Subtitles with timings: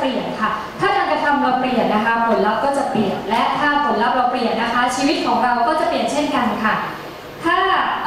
[0.00, 6.74] เปลี่ยนค่ะ ถ้าการกระทำเราเปลี่ยนนะคะ ผลลัพธ์ก็จะเปลี่ยน และถ้าผลลัพธ์เราเปลี่ยนนะคะ ชีวิตของเราก็จะเปลี่ยนเช่นกันค่ะ
[7.44, 7.58] ถ้า
[8.04, 8.06] เ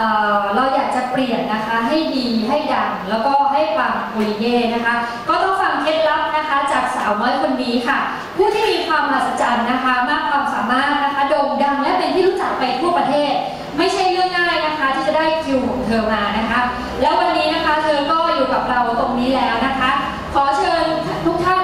[0.56, 4.96] เราอยากจะเปลี่ยนนะคะให้ดีให้ดังแล้วก็ให้ปังปุริเย่นะคะ
[5.30, 8.00] ก็ต้องฟังเคล็ดลับนะคะ จากสาวน้อยคนนี้ค่ะ
[8.38, 13.34] ผู้ที่มีความมหัศจรรย์นะคะ มากความสามารถนะคะโด่งดังและเป็นที่รู้จักไปทั่วประเทศ
[13.78, 16.62] ไม่ใช่เรื่องง่ายนะคะ ที่จะได้คิวของเธอมานะคะ
[17.02, 19.92] แล้ววันนี้นะคะเธอก็อยู่กับเราตรงนี้แล้วนะคะ
[20.34, 20.84] ขอเชิญ
[21.26, 21.63] ทุกท่าน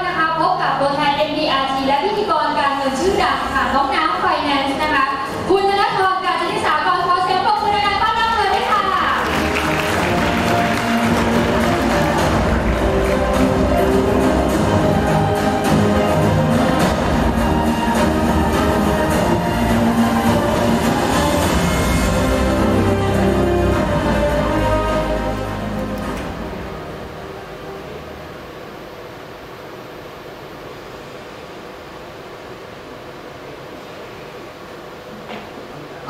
[0.90, 5.06] ตัวแทน NDRT และพิธีกรการเงินชื่อดังค่ะน้องน้ำไฟแนนซ์นะคะ
[5.50, 6.16] คุณธนทร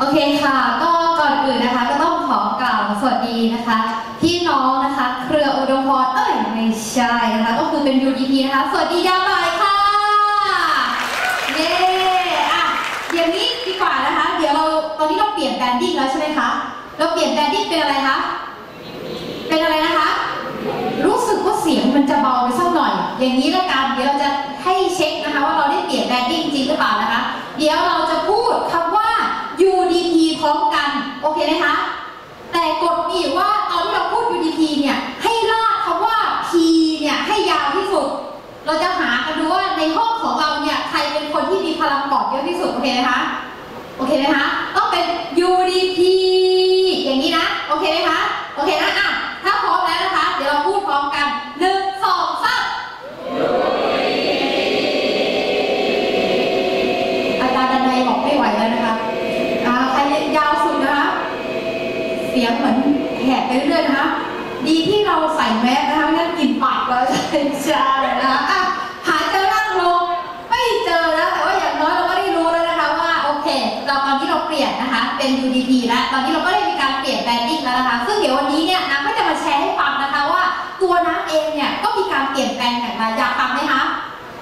[0.02, 3.78] โอเคค่ะ ก็ก่อนอื่นนะคะก็ต้องขอกล่าวสวัสดีนะคะ
[4.20, 9.74] พี่น้องนะคะ เครืออุดมพรเอ้ยไม่ใช่นะคะก็คือเป็น UDP นะคะสวัสดียามบ่ายค่ะ
[11.54, 11.72] เย้
[12.52, 12.64] อะ
[13.14, 14.64] อย่างนี้ดีกว่านะคะ เดี๋ยวเรา
[14.98, 16.48] ตอนนี้เราเปลี่ยน branding แล้วใช่ไหมคะ
[16.98, 18.16] เราเปลี่ยน branding เป็นอะไรคะ
[19.48, 20.08] เป็นอะไรนะคะ
[21.06, 24.28] รู้สึกว่าเสียงมันจะเบาไปสักหน่อย อย่างนี้ละกันเดี๋ยวเราจะ
[24.64, 27.22] ให้เช็คนะคะ ว่าเราได้เปลี่ยน branding จริงหรือเปล่านะคะ
[27.58, 28.79] เดี๋ยวเราจะพูดคำว่า
[30.00, 30.88] UDP พร้อมกัน
[31.22, 31.74] โอเคไหมคะ
[32.52, 36.16] แต่กฎมีอยู่ว่าตอนที่เราพูด UDP เนี่ยให้ลากคำว่า
[36.48, 36.50] P
[37.00, 38.06] เนี่ยให้ยาวที่สุด
[38.66, 43.20] เราจะหากันดูว่าในห้องของเราเนี่ยใครเป็นคนที่มีพลังปอดเยอะที่สุดโอเคไหมคะ
[43.96, 44.44] โอเคไหมคะ
[44.76, 45.06] ต้องเป็น
[45.48, 46.00] UDP
[47.04, 48.20] อย่างนี้นะโอเคไหมคะ
[48.54, 49.08] โอเคนะอะ
[49.44, 51.26] ถ้าพร้อมแล้วนะคะ เดี๋ยวเราพูดพร้อมกัน
[51.58, 52.64] หนึ่งสองสาม
[57.40, 58.94] อาจารย์ดันไนบอกไม่ไหวแล้วนะคะ
[59.66, 60.00] อ่าใคร
[60.36, 61.08] ยาวสุดนะคะ
[62.29, 62.78] เสียงเหมือน
[63.24, 64.08] แหบไปเรื่อยๆนะคะ
[64.66, 67.84] ดีที่เราใส่แมสนะคะไม่งั้นกลิ่นปากเราจะเป็นชา
[68.22, 68.60] นะคะอะ
[69.08, 70.04] หาเจอร่างลง
[70.48, 73.48] ไม่เจอแล้วแต่ว่าอย่างน้อยเราก็ได้รู้แล้วนะคะว่าโอเค
[73.86, 80.42] เราตอนนี้เราเปลี่ยนนะคะเป็น UDP แล้วตอนนี้เราก็ได้มีการเปลี่ยนแบรนดิ้งแล้วนะคะ ซึ่งเดี๋ยววันนี้เนี่ยน้ำก็จะมาแชร์ให้ฟังนะคะว่า
[80.82, 83.82] ตัวน้ำเองเนี่ยก็มีการเปลี่ยนแปลงอย่างไรอยากฟังไหมคะ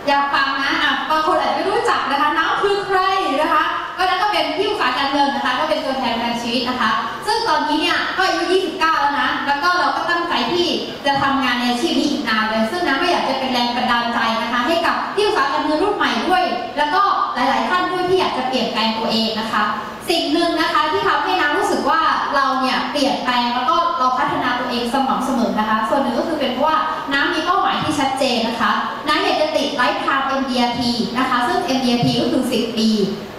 [0.07, 2.99] อยากฟังนะอะบางคนอาจจะไม่รู้จักนะคะน้ำคือใคร
[3.43, 3.65] นะคะ
[3.99, 6.91] ก็นั่นก็เป็นที่ปรึกษาการเงินนะคะ ก็เป็นตัวแทนการชีวิตนะคะ
[7.27, 8.43] ซึ่งตอนนี้เนี่ยก็อายุ
[8.75, 10.69] 29 แล้วนะ แล้วก็เราก็ตั้งใจที่
[11.07, 16.43] จะทำงานในอาชีพนี้อีกนานเลย ซึ่งน้ำก็อยากจะเป็นแรงบันดาลใจนะคะ ให้กับที่ปรึกษาการเงินรุ่นใหม่ด้วย
[16.79, 17.03] แล้วก็
[17.35, 19.65] หลาย ๆ ท่านด้วยที่อยากจะเปลี่ยนแปลงตัวเองนะคะ
[20.09, 22.03] สิ่งหนึ่งนะคะที่ทำให้น้ำรู้สึกว่า
[22.35, 26.79] เราเนี่ยเปลี่ยนแปลงแล้วก็ เราพัฒนาตัวเองสม่ำเสมอนะคะ ส่วนหนึ่งก็คือเป็นเพราะว่า
[27.13, 28.71] น้ำมีเป้าหมายที่ชัดเจนนะคะ
[29.09, 30.83] น้ำอยากจะติดไลฟ์ไทม์ MDRT
[31.19, 32.89] นะคะ ซึ่ง MDRT ก็คือ 10 ปี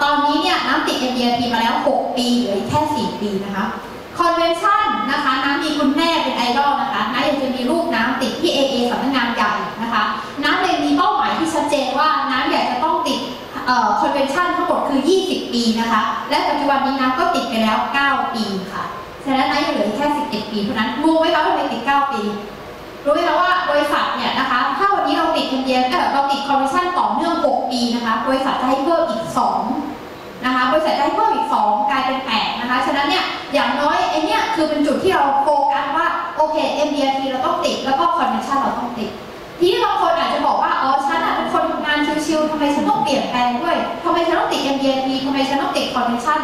[0.01, 3.65] ตอนนี้เนี่ยน้ำติด MDRT มาแล้ว 6 ปีเหลืออีกแค่ 4 ปีนะคะ
[4.17, 10.03] convention นะคะน้ำมีคุณแม่เป็นไอดอลนะคะน้ำอยากจะมีรูปน้ำติดที่ AIA สำนักงานใหญ่นะคะ
[10.43, 13.19] น้ำเลยมีเป้าหมายที่ชัดเจนว่าน้ำอยากจะต้องติด
[13.99, 17.77] convention ทั้งหมดคือ 20 ปีนะคะ และปัจจุบันนี้น้ำก็ติดไปแล้ว
[18.07, 18.83] 9 ปีค่ะ
[19.29, 22.21] ฉะนั้นน้ำยังเหลือแค่ 11 ปีเท่านั้น รู้ไหมคะว่าทำไมติด 9 ปี
[23.05, 29.25] รู้ไหมคะว่าบริษัทเนี่ยนะคะ ถ้าวันนี้เราติดคนเดียวเอ่อเราติด convention ต่อเนื่อง 6 ปีนะคะ บริษัทจะให้เพิ่มอีก
[29.85, 33.23] 2 นะคะ บริษัทจะให้เพิ่มอีก 2 กลายเป็น 8 นะคะ ฉะนั้นเนี่ย
[33.53, 36.07] อย่างน้อยไอ้เนี่ยคือเป็นจุดที่เราโฟกัสว่า
[36.37, 36.57] โอเค
[36.87, 39.11] MDRT เราต้องติด แล้วก็ convention เราต้องติด
[39.59, 46.41] ทีนี้บางคนอาจจะบอกว่า อ๋อ ฉันอะเป็นคนทำงานชิวๆทำไมฉันต้องเปลี่ยนแปลงด้วยทำไมฉันต้องติด MDRT ทำไมฉันต้องติด convention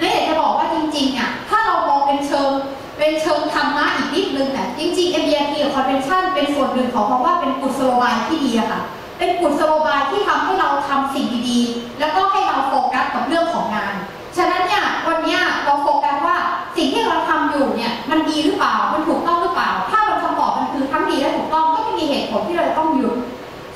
[0.00, 2.50] นั่นอยากจะบอกว่าจริงๆอะถ้าเรามองเป็นเชิง
[2.98, 8.80] เป็นเชิงธรรมะอีกนิดนึงอะจริงๆ MDRT กับ Convention เป็นส่วนหนึ่งของเพราะว่าเป็นกุศโลบายที่ดีอะค่ะ
[9.18, 13.94] เป็นกุศโลบายที่ทำให้เราทำสิ่งดีๆ แล้วก็ให้เราโฟกัสกับเรื่องของงาน
[14.36, 16.36] ฉะนั้นเนี่ยวันเนี้ยเราโฟกัสว่า
[16.76, 23.14] สิ่งที่เราทำอยู่เนี่ยมันดีหรือเปล่า มันถูกต้องหรือเปล่า ถ้ามันคำตอบมันคือทั้งดีและถูกต้องก็ไม่มีเหตุผลที่เราจะต้องหยุด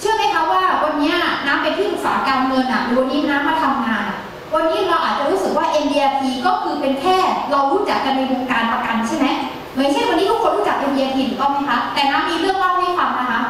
[0.00, 1.16] เชื่อไหมคะว่าวันเนี้ย
[1.46, 3.99] น้ำเป็นที่ปรึกษาการเงินอะหรือวันนี้น้ำมาทำงาน
[4.54, 7.16] วันนี้เราอาจจะรู้สึกว่า MDRT ก็คือเป็นแค่
[7.50, 9.26] เรารู้จักกันในวงการประกันใช่ไหม
[9.72, 13.40] เหมือนเช่นวันนี้ทุกคนรู้จัก MDRT ถูกต้องไหมคะ แต่น้ำมีเรื่องเล่าให้ฟังนะคะ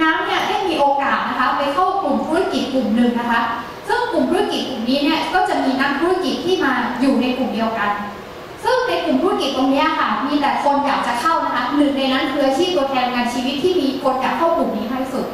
[0.00, 3.40] น้ำเนี่ยได้มีโอกาสนะคะไปเข้ากลุ่มธุรกิจกลุ่มหนึ่งนะคะ
[3.88, 7.90] ซึ่งกลุ่มธุรกิจกลุ่มนี้เนี่ยก็จะมีนักธุรกิจที่มาอยู่ในกลุ่มเดียวกัน
[8.64, 15.26] ซึ่งในกลุ่มธุรกิจตรงนี้ค่ะ มีแต่คนอยากจะเข้านะคะหนึ่งในนั้นคืออาชีพตัวแทนงานชีวิตที่มีคนอยากเข้ากลุ่มนี้มากที่สุด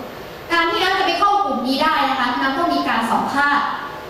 [0.52, 3.64] การที่น้ำจะไปเข้ากลุ่มนี้ได้นะคะน้ำต้องมีการสัมภาษณ์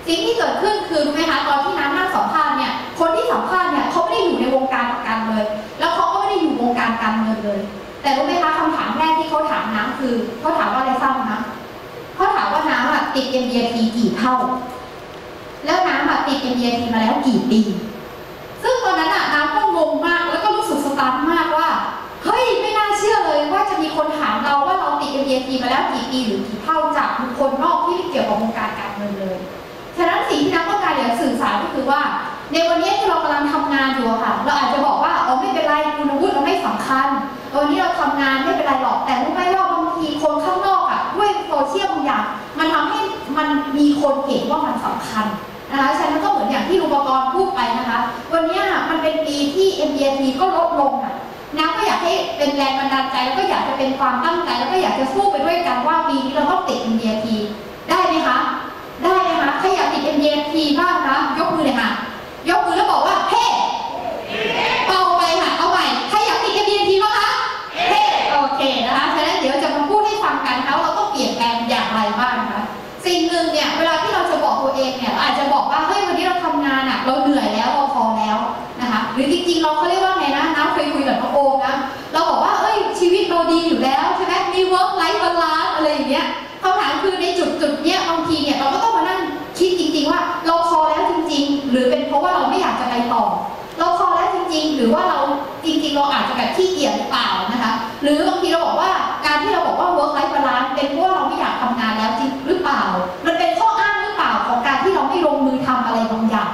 [0.07, 5.45] สิ่งที่เกิดขึ้นคือรู้ไหมคะตอนที่น้ำนั่งสัมภาษณ์เนี่ยคนที่สัมภาษณ์เนี่ยเขาไม่ได้อยู่ในวงการประกันเลย
[5.79, 7.61] แล้วเขาก็ไม่ได้อยู่วงการการเงินเลย
[8.03, 11.41] แต่รู้ไหมคะคำถามแรกที่เขาถามน้ำคือเขาถามว่าอะไรทราบไหมคะ
[12.15, 14.35] เขาถามว่าน้ำอะติด MDT กี่เท่า
[15.65, 17.61] แล้วน้ำอะติด MDT มาแล้วกี่ปี
[18.63, 21.69] ซึ่งตอนนั้นอะน้ำก็งงมากแล้วก็รู้สึกสตันมากว่า
[22.25, 29.39] เฮ้ยไม่น่าเชื่อเลยว่าจะมีคนถามเราว่าเราติด MDT มาแล้วกี่ปีหรือกี่เท่าจากบุคคลนอกที่ไม่เกี่ยวกับวงการการเงินเลย
[29.97, 32.03] ฉะนั้นสิ่งที่น้ำต้องการอยากสื่อสารก็คือว่า
[32.53, 37.09] ในวันนี้ที่เรากำลังทำงานอยู่ค่ะ เราอาจจะบอกว่าเออไม่เป็นไรคุณวุฒิเราไม่สำคัญ
[37.57, 42.25] วันนี้เราทำงานไม่เป็นไรหรอกแต่รู้ไหมว่าบางทีคนข้างนอกอะด้วยโซเชียลบางอย่าง
[42.59, 43.01] มันทำให้
[43.37, 45.27] มันมีคนเห็นว่ามันสำคัญ
[45.71, 47.99] นะคะฉะนั้นก็เหมือนอย่างที่อุปกรณ์พูดไปนะคะ
[48.33, 51.15] วันนี้มันเป็นปีที่ MDT ก็ลดลงอะ
[51.59, 57.27] น้ำก็อยากให้เป็นแรงบันดาลใจแล้วก็อยากจะเป็นความตั้งใจ แล้วก็อยากจะสู้ไปด้วยกันว่าปีนี้เราต้องติด MDT
[57.89, 58.39] ได้ไหมคะ
[59.03, 59.65] ได้ไหมคะใค
[60.25, 61.91] รอยากติด MDT บ้างคะยกมือเลยค่ะ
[62.49, 63.45] ยกมือแล้วบอกว่าเฮ้
[64.87, 67.31] เบาไปค่ะ เอาใหม่ ใครอยากติด MDT บ้างคะ
[67.89, 72.63] เฮ้โอเคนะคะ ฉะนั้นเดี๋ยวจะมาพูดให้ฟังกันนะคะว่าเราต้องเปลี่ยนแปลงอย่างไรบ้างนะคะ
[73.07, 78.39] สิ่งหนึ่งเนี่ย เวลาที่เราจะบอกตัวเองเนี่ย อาจจะบอกว่า เฮ้ย วันนี้เราทำงานอะ เราเหนื่อยแล้ว เราพอแล้ว
[78.81, 81.75] นะคะ หรือจริงๆ เราเขาเรียกว่าไงนะน้ำเคยคุยกับน้องโอมนะ
[82.13, 86.27] เราบอกว่า เอ้ย ชีวิตเราดีอยู่แล้วใช่ไหมมี work life balance อะไรอย่างเงี้ย
[86.63, 89.21] คำถามคือในจุดจุดเนี้ยบางทีเนี่ยเราก็ต้องมานั่ง
[89.59, 93.25] คิดจริงๆว่าเราพอแล้วจริง ๆ หรือเป็นเพราะว่าเราไม่อยากจะไปต่อ
[93.79, 95.21] เราพอแล้วจริง ๆ หรือว่าเรา
[95.65, 97.73] จริงๆ เราอาจจะแบบขี้เกียจหรือเปล่านะคะ
[98.03, 98.91] หรือบางทีเราบอกว่า
[99.27, 102.83] การที่เราบอกว่า work life balance เป็นเพราะว่าเราไม่อยากทำงานแล้วจริงหรือเปล่า
[103.27, 106.51] มันเป็นข้ออ้างหรือเปล่าของการที่เราไม่ลงมือทำอะไรบางอย่าง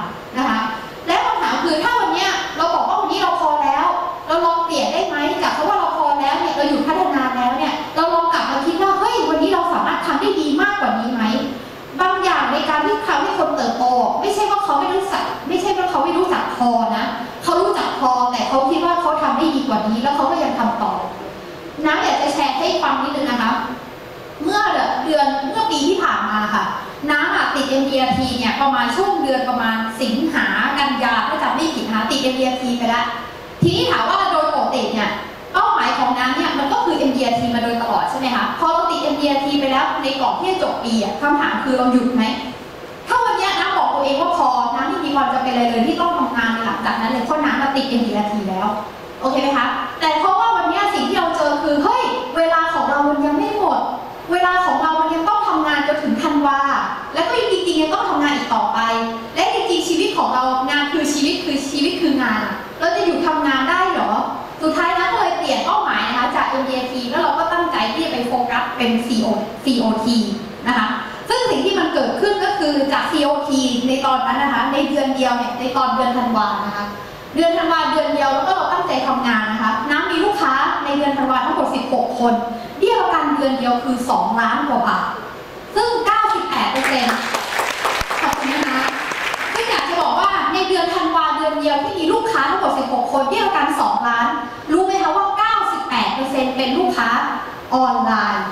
[19.71, 20.93] ว่านี้ แล้วเขาก็ยังทำต่อ
[21.85, 23.51] น้ำอยากจะแชร์ให้ฟังนิดนึงนะคะ
[24.43, 24.61] เมื่อ
[25.03, 26.63] เดือนเมื่อปีที่ผ่านมาค่ะ
[27.11, 30.45] น้ำอะติด MDRT เนี่ยประมาณช่วงเดือนประมาณสิงหา
[30.79, 33.05] กันยาถ้าจำไม่ผิดนะติด MDRT ไปแล้ว
[33.61, 35.09] ทีนี้ถามว่าโดยปกติเนี่ย
[35.53, 42.23] เป้าหมายของน้ำเนี่ยมันก็คือ MDRT มาโดยตลอดใช่ไหมคะพอเราติด MDRT ไปแล้วในก่อนที่จบปีคำถามคือเราหยุดไหม
[43.07, 48.67] ถ้าวันนี้น้ำบอกตัวเองว่าพอน้ำไม่มีความจำเป็นอะไรเลยที่ต้องทำงานในหลังจากนั้นเลยเพราะน้ำมาติด MDRT แล้ว
[49.21, 49.67] โอเคไหมคะ
[49.99, 52.03] แต่เพราะว่าวันนี้สิ่งที่เราเจอคือ เฮ้ย
[52.37, 53.79] เวลาของเรามันยังไม่หมด
[54.31, 56.59] เวลาของเรามันยังต้องทำงานจนถึงธันวา
[57.13, 58.79] แล้วก็ยังจริงๆยังต้องทำงานอีกต่อไป
[59.35, 62.41] และจริงๆชีวิตของเรา งานคือชีวิตคือชีวิตคืองาน
[62.79, 64.11] เราจะหยุดทำงานได้หรอ
[64.61, 69.27] สุดท้ายนะก็เลยเปลี่ยนเป้าหมายนะคะจาก MDT แล้วเราก็ตั้งใจที่จะไปโฟกัสเป็น CO
[69.65, 70.07] COT
[70.67, 70.87] นะคะ
[71.29, 73.51] ซึ่งสิ่งที่มันเกิดขึ้นก็คือจาก COT
[73.87, 76.85] ในตอนนั้นนะคะ ในเดือนเดียวเนี่ย ในตอนเดือนธันวานะคะ
[77.35, 80.53] เดือนธันวาเดือนเดียวแล้วก็เราตั้งใจทำงานนะคะ น้ำมีลูกค้า
[80.85, 82.33] ในเดือนธันวาทั้งหมด 16 คน
[82.77, 85.07] เบี้ยประกันเดือนเดียวคือ 2 ล้านกว่าบาท
[85.75, 85.89] ซึ่ง
[86.29, 87.17] 98เปอร์เซ็นต์
[88.21, 88.83] ขอบคุณนะคะ
[89.55, 94.27] ซึ่งอยากจะบอกว่าในเดือนธันวาเดือนเดียวที่มีลูกค้าทั้งหมด 16 คนเบี้ยประกัน 2 ล้าน
[94.71, 95.25] รู้ไหมคะว่า
[95.71, 97.09] 98เปอร์เซ็นต์เป็นลูกค้า
[97.73, 98.47] ออนไลน์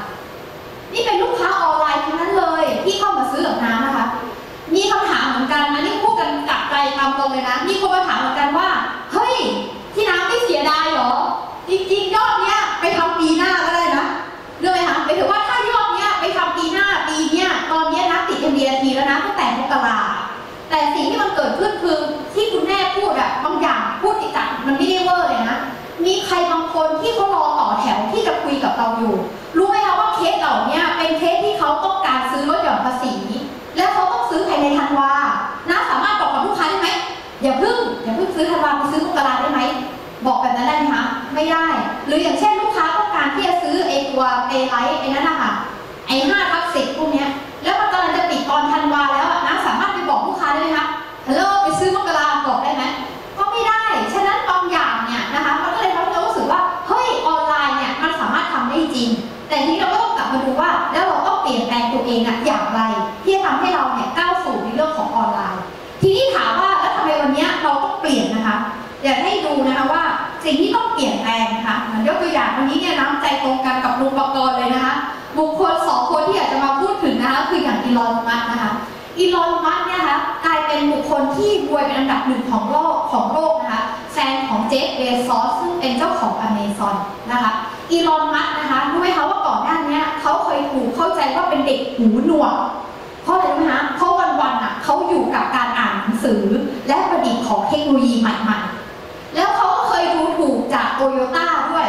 [0.93, 8.69] นี่เป็นลูกค้าากใจตามตรงเลยนะ มีคนมาถามเหมือนกันว่า
[9.13, 9.35] เฮ้ย
[9.93, 11.11] ที่น้ำไม่เสียดายหรอ
[11.69, 14.05] จริงๆยอดเนี้ยไปทำปีหน้าก็ได้นะ
[14.59, 19.99] เรื่องไหมคะไปถือว่าถ้ายอดเนี้ยไปทำปีหน้าปีเนี้ยตอนเนี้ยนะติด MDRT แล้วนะตั้งแต่มกรา
[20.69, 21.97] แต่สิ่งที่มันเกิดขึ้นคือ
[22.33, 25.57] ที่คุณแม่พูดอะบางอย่างพูดติดจัดมันไม่ได้เวอร์เลยนะ
[26.05, 29.15] มีใครบางคนที่เขารอต่อแถวที่จะคุยกับเราอยู่
[29.57, 33.13] รู้ไหมคะว่าเคสเหล่านี้เป็นเคสที่เขาต้องการซื้อลดหย่อนภาษี
[33.77, 35.11] และเขาต้องซื้อภายในธันวา
[38.39, 39.61] ซื้อธันวาไปซื้อมกราได้ไหม
[40.25, 41.05] บอกแบบนั้นได้ไหมคะ
[41.35, 41.65] ไม่ได้
[42.07, 45.51] หรืออย่างเช่นลูกค้าต้องการที่จะซื้อไอ้ตัว Pay Life ไอ้นั่นนะคะ
[46.07, 47.29] ไอ้ห้าทับสิบพวกเนี้ย
[47.63, 50.87] แล้วมันกำลังจะปิดตอนธันวาแล้วอะน้าสามารถไปบอกลูกค้าได้ไหมคะ
[51.27, 52.83] ฮัลโหลไปซื้อมกราบอกได้ไหม
[53.37, 59.09] ก็ไม่ได้ ฉะนั้นบางอย่างเนี่ยนะคะมันก็เลยทำให้เรารู้สึกว่าเฮ้ยออนไลน์เนี่ยมันสามารถทำได้จริง
[59.49, 62.81] แต่ทีนี้เราก็ต้องกลับมาดูว่า แล้วเราต้องเปลี่ยนแปลงตัวเองอะอย่างไร
[63.23, 65.63] ที่จะทำให้เราเนี่ยก้าวสู่ในเรื่องของออนไลน์
[66.01, 66.68] ทีนี้ถามว่า
[68.09, 68.57] ปลี่ยนนะคะ
[69.03, 70.03] อยากให้ดูนะคะว่า
[70.43, 71.75] สิ่งที่ต้องเปลี่ยนแปลงนะคะ
[72.07, 74.95] ยกตัวอย่างวันนี้เนี่ยน้ำใจตรงกันกับลุงปกรณ์เลยนะคะ
[75.37, 78.71] บุคคลสองคนที่อยากจะมาพูดถึงนะคะคืออย่างอีลอนมัสก์นะคะ
[79.17, 86.95] อีลอนมัสก์เนี่ยคะกลายเป็นบุคคลที่รวยเป็นอันดับหนึ่งของโลกของโลกนะคะแทนของเจฟฟ์ เบซอสซึ่งเป็นเจ้าของอเมซอน
[87.31, 87.51] นะคะ
[87.91, 92.53] อีลอนมัสก์นะคะรู้ไหมคะว่าก่อนหน้านี้เขาเคยถูกเข้าใจว่าเป็นเด็กหูหนวก
[93.23, 95.69] เพราะอะไรรู้ไหมคะเพราะวันๆอะเขาอยู่กับการอ่า
[96.09, 96.43] นหนังสือ
[96.87, 101.87] และประดิษฐ์ของเทคโนโลยีใหม่ๆ แล้วเขาก็เคยดูถูกจากโตโยต้าด้วย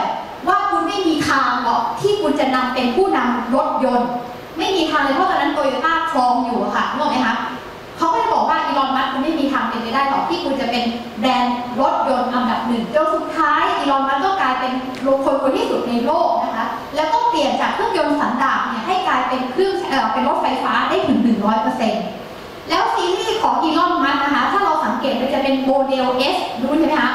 [0.49, 4.11] ว่าคุณไม่มีทางหรอกที่คุณจะนำเป็นผู้นำรถยนต์
[4.59, 7.37] ไม่มีทางเลยเพราะตอนนั้นโตโยต้าครองอยู่อะค่ะรู้ไหมคะ
[7.99, 10.85] เขาก็จะบอกว่าอีลอนมัสก์คุณไม่มีทางเป็นไปได้หรอกที่คุณจะเป็น
[11.21, 14.73] แบรนด์รถยนต์อันดับหนึ่งจนสุดท้ายอีลอนมัสก์ก็กลายเป็น
[15.05, 21.19] คนคนที่สุดในโลกนะคะแล้วก็เปลี่ยนจากเครื่องยนต์สันดาปเนี่ยให้กลายเป็นเครื่องเออเป็นรถไฟฟ้าได้ถึง
[21.85, 22.20] 100%
[22.71, 27.13] แล้วซีรีส์ของอีลอนมัสนะคะ ถ้าเราสังเกตมันจะเป็นโมเดล S รู้ใช่ไหมคะ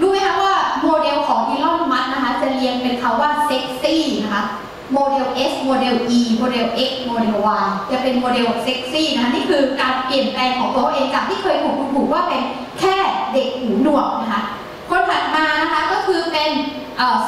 [0.00, 4.44] รู้ไหมคะว่าโมเดลของอีลอนมัสก์นะคะ จะเรียงเป็นคำว่าเซ็กซี่นะคะ
[4.92, 12.42] โมเดล S โมเดล E โมเดล X โมเดล Y จะเป็นโมเดลเซ็กซี่นะคะนี่คือการเปลี่ยนแปลงของตัวเองจากที่เคยถูกถูกว่าเป็น
[12.80, 12.96] แค่
[13.32, 14.42] เด็กหูหนวกนะคะ
[14.90, 16.50] คนถัดมานะคะก็คือเป็น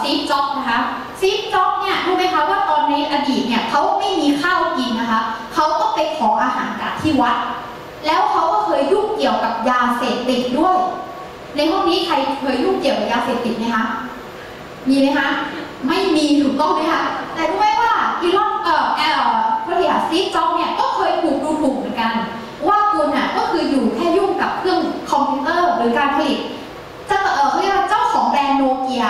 [0.00, 0.78] สตีฟจ็อบส์นะคะ
[1.20, 5.17] สตีฟจ็อบส์เนี่ยรู้ไหมคะว่าตอนในอดีตเนี่ยเขาไม่มีข้าวกินนะคะ
[5.98, 7.36] ไปขออาหารจากที่วัด
[8.06, 10.76] แล้วเขาก็เคยยุ่งเกี่ยวกับยาเสพติดด้วย
[11.56, 13.84] ในห้องนี้ใครเคยยุ่งเกี่ยวกับยาเสพติดไหมคะ
[14.88, 15.28] มีไหมคะ
[15.88, 17.02] ไม่มีถูกต้องไหมคะ
[17.34, 19.22] แต่รู้ไหมว่าอีลอนเอ่อแอล
[19.64, 22.12] พอดีอะซีจอบเนี่ยก็เคยถูกดูถูกเหมือนกัน
[22.68, 26.38] ว่าคุณอะก็คืออยู่แค่ยุ่งกับเครื่องคอมพิวเตอร์หรือการผลิต
[27.08, 29.04] เจ้าเออเขาเรียกว่าเจ้าของแบรนด์โนเกีย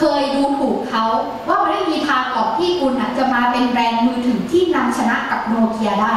[0.00, 1.04] เคยดูถูกเขา
[1.48, 6.14] ว่ามันไม่มีทางหรอกที่คุณจะมาเป็นแบรนด์มือถือที่นำชนะกับโนเกียได้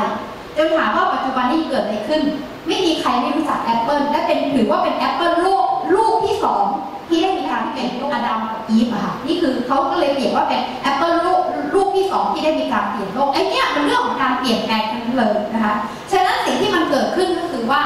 [0.57, 2.21] จนถามว่าปัจจุบันนี้เกิดอะไรขึ้น
[2.67, 6.63] ไม่มีใครไม่รู้จัก Apple และเป็นถือว่าเป็น Apple ลูกลูกที่สอง
[7.07, 11.41] ที่ได้มีการเปลี่ยนลูกอดัมกับอีฟอะค่ะนี่คือเขาก็เลยเปลี่ยนว่าเป็น Apple ลูก
[11.75, 15.75] ลูกที่สองที่ได้มีการเปลี่ยนโลกไอ้เนี่ยมันเรื่องของการเปลี่ยนแปลงทั้งนั้นเลยนะคะ
[16.11, 17.83] ฉะนั้นสิ่งที่มันเกิดขึ้นก็คือว่า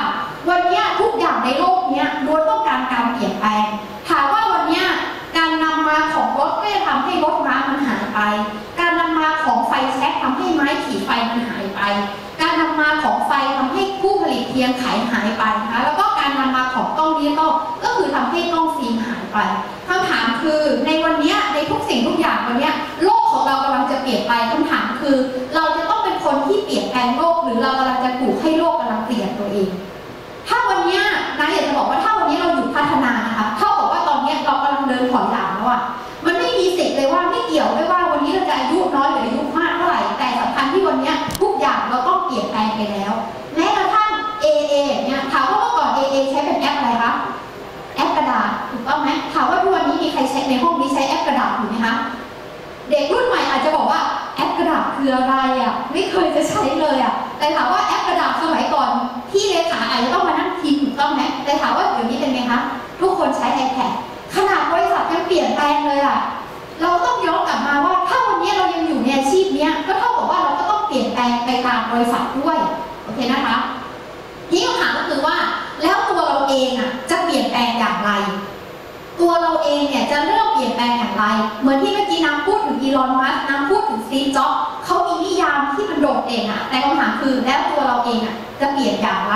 [0.49, 3.65] วันนี้ทุกอย่างในโลกนี้ล้วนต้องการการเปลี่ยนแปลง
[4.09, 4.43] ถามว่า
[6.61, 8.19] ก็จะทำให้รถม้ามันหายไป
[8.79, 11.81] การนำมาของไฟแช็กทำให้ไม้ขีดไฟมันหายไป
[12.41, 17.45] การนำมาของไฟทำให้ผู้ผลิตเทียนไขหายไปนะคะแล้วก็การนำมาของกล้องนี้ก็
[17.83, 19.37] ก็คือทำให้กล้องฟิล์มหายไป
[19.87, 22.71] คำถามคือในวันนี้ในทุกสิ่งทุกอย่างวันนี้
[23.03, 54.01] โลกของเรากำลังจะเปลี่ยนไปคำถามคือเเด็กรุ่นใหม่อาจจะบอกว่า
[54.35, 58.89] แอปกระดาษคืออะไรอะไม่เคยจะใช้เลยอะแต่ถามว่าแอปกระดาษสมัยก่อน
[59.31, 62.59] พี่เลขาอาจจะต้องมานั่งพิมพ์ถูกต้องไหมแต่ถามว่าเดี๋ยวนี้เป็นไงคะ
[63.01, 63.91] ทุกคนใช้ iPad
[64.35, 66.19] ขนาดบริษัทยังเปลี่ยนแปลงเลยอะ
[66.81, 72.57] เราต้องย้อนกลับมาว่าถ้าวันนี้เรายังอยู่ในอาชีพเนี้ยก็เท่ากับว่าเราก็ต้องเปลี่ยนแปลงไปตามบริษัทด้วย
[73.03, 73.55] โอเคนะคะ
[74.51, 75.37] นี่คำถามก็คือว่า
[75.81, 78.11] แล้วตัวเราเองอะจะเปลี่ยนแปลงอย่างไร
[79.19, 81.25] ตัวเราเองเนี่ยจะเริ่มเปลี่ยนแปลงอย่างไร
[81.61, 89.35] เหมือนที่เมื่อกี้น้ำพูดถึงอีลอนมัสน้ำพูดถึงสตีจ็อบส์เขามีนิยามที่มันโดดเด่นอะแต่คำถามคือแล้วตัวเราเองอะจะเปลี่ยนอย่างไร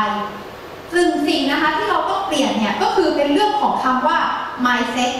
[0.94, 4.18] ซึ่งสิ่งนะคะที่เราต้องเปลี่ยนเนี่ยก็คือเป็นเรื่องของคำว่า
[4.66, 5.12] mindset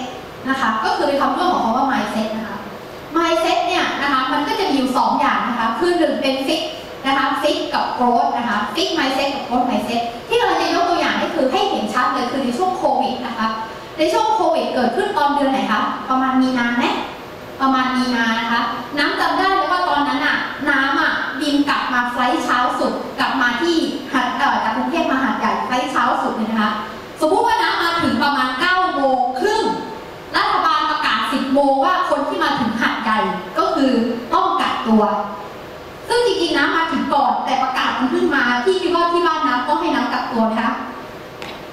[0.50, 2.58] นะคะ ก็คือเป็นคำเรื่องของคำว่า mindset นะคะ
[3.18, 6.62] mindset เนี่ยนะคะมันก็จะมีอยู่สองอย่างนะคะ คือหนึ่งเป็น fix
[7.06, 13.48] นะคะ fix กับ growth นะคะ fix mindset กับ growth mindset ที่เราจะยกตัวอย่างก็คือให้เห็นชัดเลยคือในช่วงโควิดนะคะ
[13.98, 16.86] ในช่วงโควิดเกิดขึ้นตอนเดือนไหนคะ ประมาณมีนาไหม
[17.62, 18.62] ประมาณมีนานะคะ
[18.98, 20.38] น้ำจำได้เลยว่าตอนนั้นอะ
[20.70, 23.76] น้ำอะบินกลับมาไฟล์เช้าสุด กลับมาที่
[24.14, 26.72] หัดเอ่อจากกรุงเทพมาหาดใหญ่ไฟล์เช้าสุดเลยนะคะ
[27.22, 29.64] สมมุติว่าน้ำมาถึงประมาณ9โมงครึ่ง
[30.38, 33.20] รัฐบาลประกาศ 10โมงว่าคนที่มาถึงหาดใหญ่
[33.58, 33.92] ก็คือ
[34.34, 35.04] ต้องกักตัว
[36.08, 40.76] ซึ่งจริงๆน้ำมาถึงก่อนแต่ประกาศมันขึ้นมาที่คิดว่าที่บ้านน้ำต้องให้น้ำกักตัวนะคะ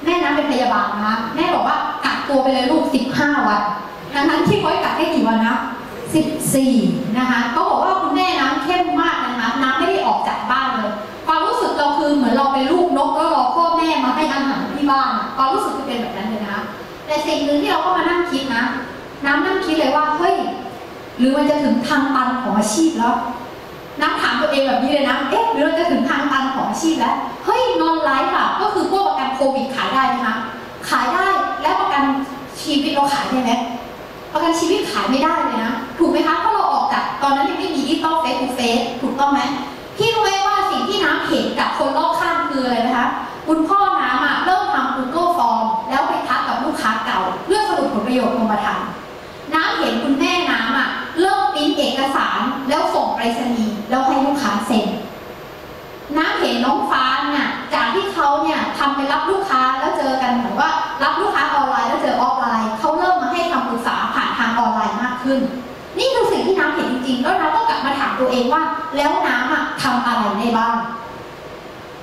[0.04, 1.78] แม่น้ำเป็นพยาบาลนะคะแม่บอกว่า
[2.28, 2.84] ตัวไปเลยลูก
[3.16, 3.62] 15 วัน
[4.14, 5.56] ดังนั้นที่เขาให้กักได้กี่วันนะ
[6.36, 10.92] 14 นะคะเขาบอกว่าคุณแม่น้ำเข้มมากนะคะน้ำไม่ได้ออกจากบ้านเลย
[11.26, 16.62] ความรู้สึกเราคือเหมือนเราเป็นลูกนกแล้วรอพ่อแม่มาให้อาหารที่บ้านความรู้สึกจะเป็นแบบนั้นเลยนะคะ
[17.06, 18.64] แต่สิ่งหนึ่งที่เราก็มานั่งคิดนะ
[19.24, 20.36] น้ำนั่งคิดเลยว่าเฮ้ย
[21.18, 23.14] หรือมันจะถึงทางตันของอาชีพแล้ว
[24.02, 30.34] นักถามตัวเองแบบนี้เลยนะ เอ๊ะหรือเราจะถึงทางตันของอาชีพแล้ว เฮ้ย non-life อะก็คือพวกประกันโควิดขายได้นะคะ
[30.88, 31.26] ขายได้
[31.62, 32.02] และประกัน
[32.62, 33.52] ชีวิตเราขายได้ไหม
[34.32, 39.40] ประกันชีวิตขายไม่ได้เลยนะถูกไหมคะเพราะเราออกจากตอนนั้นยังไม่มีดิจิตอล face to face ถูกต้องไหม
[39.96, 43.08] พี่รู้ไหมว่าสิ่งที่น้ำเห็นกับคนรอบข้างคืออะไรนะคะ
[43.48, 48.86] คุณพ่อน้ำอะเริ่มทำ Google Form แล้วไปทักกับลูกค้าเก่าเพื่อสรุปผลประโยชน์กรมธรรม์
[49.54, 50.88] น้ำเห็นคุณแม่น้ำอะ
[51.20, 54.86] เริ่มปริ้นเอกสารแล้วส่งไปรษณีย์แล้วให้ลูกค้าเซ็น
[56.16, 59.62] น้ำเห็นน้องฟ้าเนี่ยจากที่เขาเนี่ยทำไปรับลูกค้า
[65.28, 65.40] ขึ้น
[65.98, 68.62] นี่คือสิ่งที่น้ำเห็นจริงๆ แล้วน้ำก็กลับมาถามตัวเองว่า
[68.96, 70.74] แล้วน้ำอะทำอะไรได้บ้าง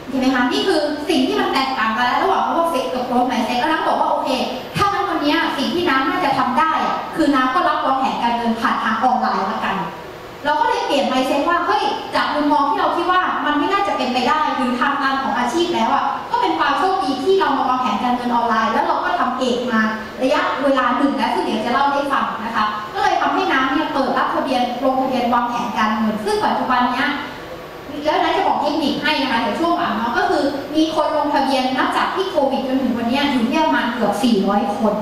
[0.10, 0.80] ใช่ไหมคะนี่คือ
[1.10, 4.30] สิ่งที่มันแตกต่างกันแล้วระหว่างคำว่าเฟกกับโกรธไมเซ็ตแล้วน้ำบอกว่าโอเค
[4.78, 9.76] ถ้างั้นวันนี้สิ่งที่น้ำน่าจะทำได้อะคือน้ำก็รับวางแผนการเงินผ่านทางออนไลน์ละกัน
[10.46, 11.84] เราก็เลยเปลี่ยนไมเซ็ตว่าเฮ้ย
[12.16, 19.82] จากมุมมองที่เราคิดว่ามันไม่น่าจะเป็นไปได้หรือทางการของอาชีพแล้วอะก็เป็นความโชคดีที่เรามาวางแผนการเงินออนไลน์ แล้วเราก็ทำเอกมา
[20.22, 22.66] ระยะเวลาหนึ่งแล้วซึ่งเดี๋ยวจะเล่าให้ฟังนะคะ
[23.96, 27.10] เปิดรับทะเบียนลงทะเบียนวางแผนการเงินซึ่งปัจจุบันเนี้ย
[28.06, 30.44] แล้วนะจะบอกเทคนิคให้นะคะเดี๋ยวช่วงหลังเนาะก็คือ
[30.76, 34.14] มีคนลงทะเบียนนับจากที่โควิดจนถึงวันนี้อยู่ที่ประมาณเกือบ
[34.46, 34.94] 400 คน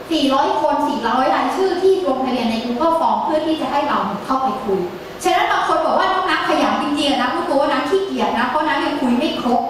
[0.00, 4.80] 400 คน 400 รายชื่อที่ลงทะเบียนใน Google Form เพื่อที่จะให้เราเข้าไปคุย
[5.24, 9.62] ฉะนั้นบางคนบอกว่าน้องนักขยันจริงๆนะรู้ตัวว่านักขี้เกียจนะเพราะนักยังคุยไม่ครบ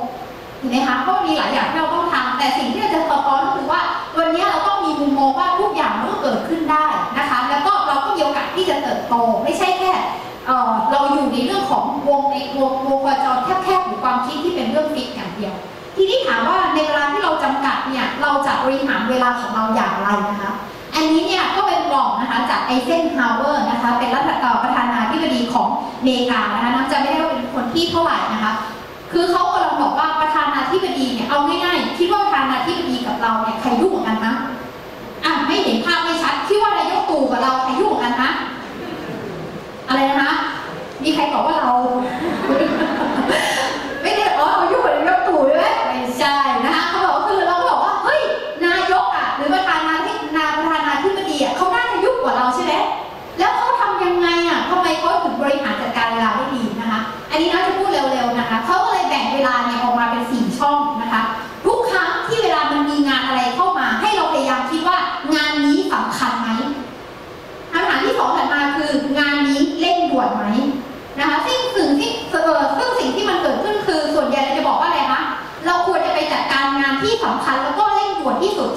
[0.59, 3.81] เห็นไหมคะเพราะมีหลายอย่างที่เราต้องทำแต่สิ่งที่เราจะสะท้อนก็คือว่า
[4.19, 6.85] วันนี้เราต้องมีมุมมองว่าทุกอย่างมันก็เกิดขึ้นได้
[7.17, 7.20] นะ
[9.11, 9.15] โต
[9.45, 9.93] ไม่ใช่แค่
[10.91, 15.55] เราอยู่ในเรื่องของวงในวงวงโคจรแคบๆหรือความคิดที่เป็นเรื่อง fix อย่างเดียว
[15.97, 20.53] ทีนี้ถามว่าในเวลาที่เราจำกัดเนี่ยเราจะบริหารเวลาของเราอย่างไรนะคะ
[20.95, 25.69] อันนี้เนี่ยก็เป็นกล่องนะคะจากไอเซนฮาวเวอร์นะคะเป็นรัฐเอ่อประธานาธิบดีของ
[26.05, 28.53] เมกานะคะน้ำจำไม่ได้ว่าเป็นคนที่เท่าไหร่นะคะ
[29.13, 34.35] คือเขากำลังบอกว่าประธานาธิบดีเนี่ยเอาง่ายๆคิดว่าประธานาธิบดีกับเราเนี่ยใครยุ่งกันนะ
[35.25, 38.31] อะไม่เห็นภาพไม่ชัดคิดว่านายกตู่กับเราใครยุ่งกว่ากันนะ
[39.89, 40.33] อะไรนะคะ
[41.03, 41.60] มีใคร บอกว่า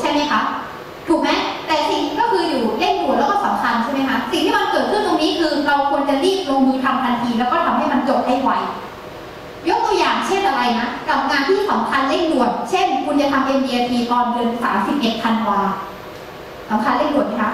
[0.03, 0.41] ใช่ไหมคะ
[1.07, 1.29] ถูกไหม
[1.67, 8.51] แต่สิ่งก็คืออยู่เร่งด่วนแล้วก็สำคัญใช่ไหมคะ สิ่งที่มันเกิดขึ้นตรงนี้คือเราควรจะรีบลงมือทำทันที แล้วก็ทำให้มันจบให้ไว
[9.69, 14.49] ยกตัวอย่างเช่นอะไรนะ กับงานที่สำคัญเร่งด่วน เช่น คุณจะทำ MDT ตอนเดือน
[14.87, 15.59] 31ธันวา
[16.69, 17.51] สำคัญเร่งด่วนไหมคะ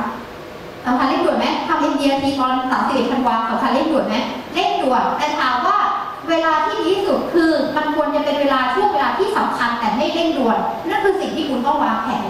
[0.86, 4.16] สำคัญเร่งด่วนไหมทำ MDT ตอน31ธันวาสำคัญเร่งด่วนไหม
[4.54, 5.78] เร่งด่วนแต่ถามว่า
[6.30, 8.89] เวลาที่ดีที่สุดคือมันควรจะเป็นเวลาช่วง
[9.20, 10.58] ที่สำคัญแต่ไม่เร่งด่วน
[10.90, 12.28] นั่นคือสิ่งที่คุณต้องวางแผน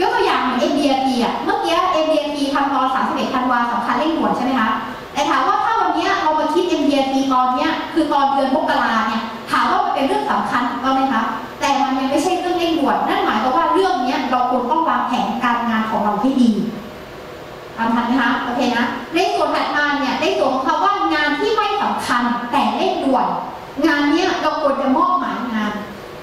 [0.00, 4.70] ยกตัวอย่างเหมือน MDT อะเมื่อกี้ MDT ทำตอน31ธันวาสำคัญเร่งด่วนใช่ไหมคะ
[5.12, 11.22] แต่ถามว่าถ้าวันนี้เรามาคิด MDT ตอนเนี้ยคือตอนเดือนมกราเนี่ยถามว่ามันเป็นเรื่องสำคัญถูกต้องไหมคะ
[11.60, 16.50] แต่มันยังไม่ใช่เรื่องเร่งด่วนนั่นหมายความว่าเรื่องนี้เราควรต้องวางแผนการงานของเราให้ดี
[17.76, 18.84] ตามทันนะคะโอเคนะ
[19.14, 23.26] ในส่วนถัดมาเนี่ยในส่วนของคำว่างานที่ไม่สำคัญแต่เร่งด่วน
[23.86, 25.25] งานเนี้ยเราควรจะมอบหม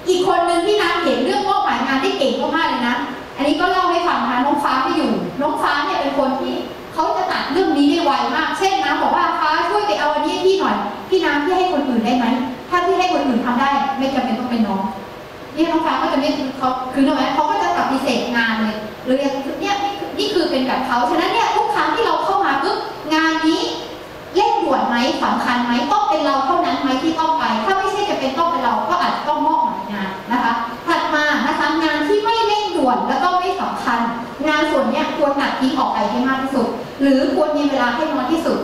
[0.08, 2.96] อีกคนหนึ่งที่น้ำเห็นเรื่องมอบหมายงานได้เก่งมากๆเลยนะ
[3.36, 6.54] อันนี้ก็เล่าให้ฟังนะน้องฟ้าที่อยู่ น้องฟ้าเนี่ยเป็นคนที่
[6.94, 10.76] เขาจะตัดเรื่องนี้ได้ไวมาก เช่นนะบอกว่าฟ้าช่วยไปเอาอันนี้พี่หน่อย
[11.10, 12.26] พี่น้ำพี่ให้คนอื่นได้ไหม
[12.70, 14.82] ถ้าพี่ให้คนอื่นทำได้ ไม่จำเป็นต้องเป็นน้อง
[15.56, 19.74] นี่น้องฟ้าก็จะไม่เขาคือทำไมเขาก็จะปฏิเสธงานเลยหรืออย่างเนี่ย
[20.18, 22.78] นี่คือเป็นแบบเขาฉะนั้นเนี่ยทุกครั้งที่เราเข้ามาปุ๊บ
[23.14, 23.62] งานนี้
[24.34, 29.80] เร่งด่วนไหมสำคัญไหมต้องเป็นเราเท่านั้นไหมที่ต้องไป ถ้าไม่ใช่จะเป็นต้องเป็นเราก็อาจจะต้องมอบหมาย
[30.32, 30.52] นะคะ
[30.86, 33.98] ถัดมานะคะงานที่ไม่เร่งด่วนแล้วก็ไม่สำคัญ
[34.48, 36.66] งานส่วนนี้ควรตัดทิ้งออกไปให้มากที่สุด
[37.02, 38.58] หรือควรมีเวลาให้น้อยที่สุด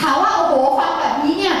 [0.00, 1.56] ถามว่าโอ้โหฟังแบบนี้เนี่ย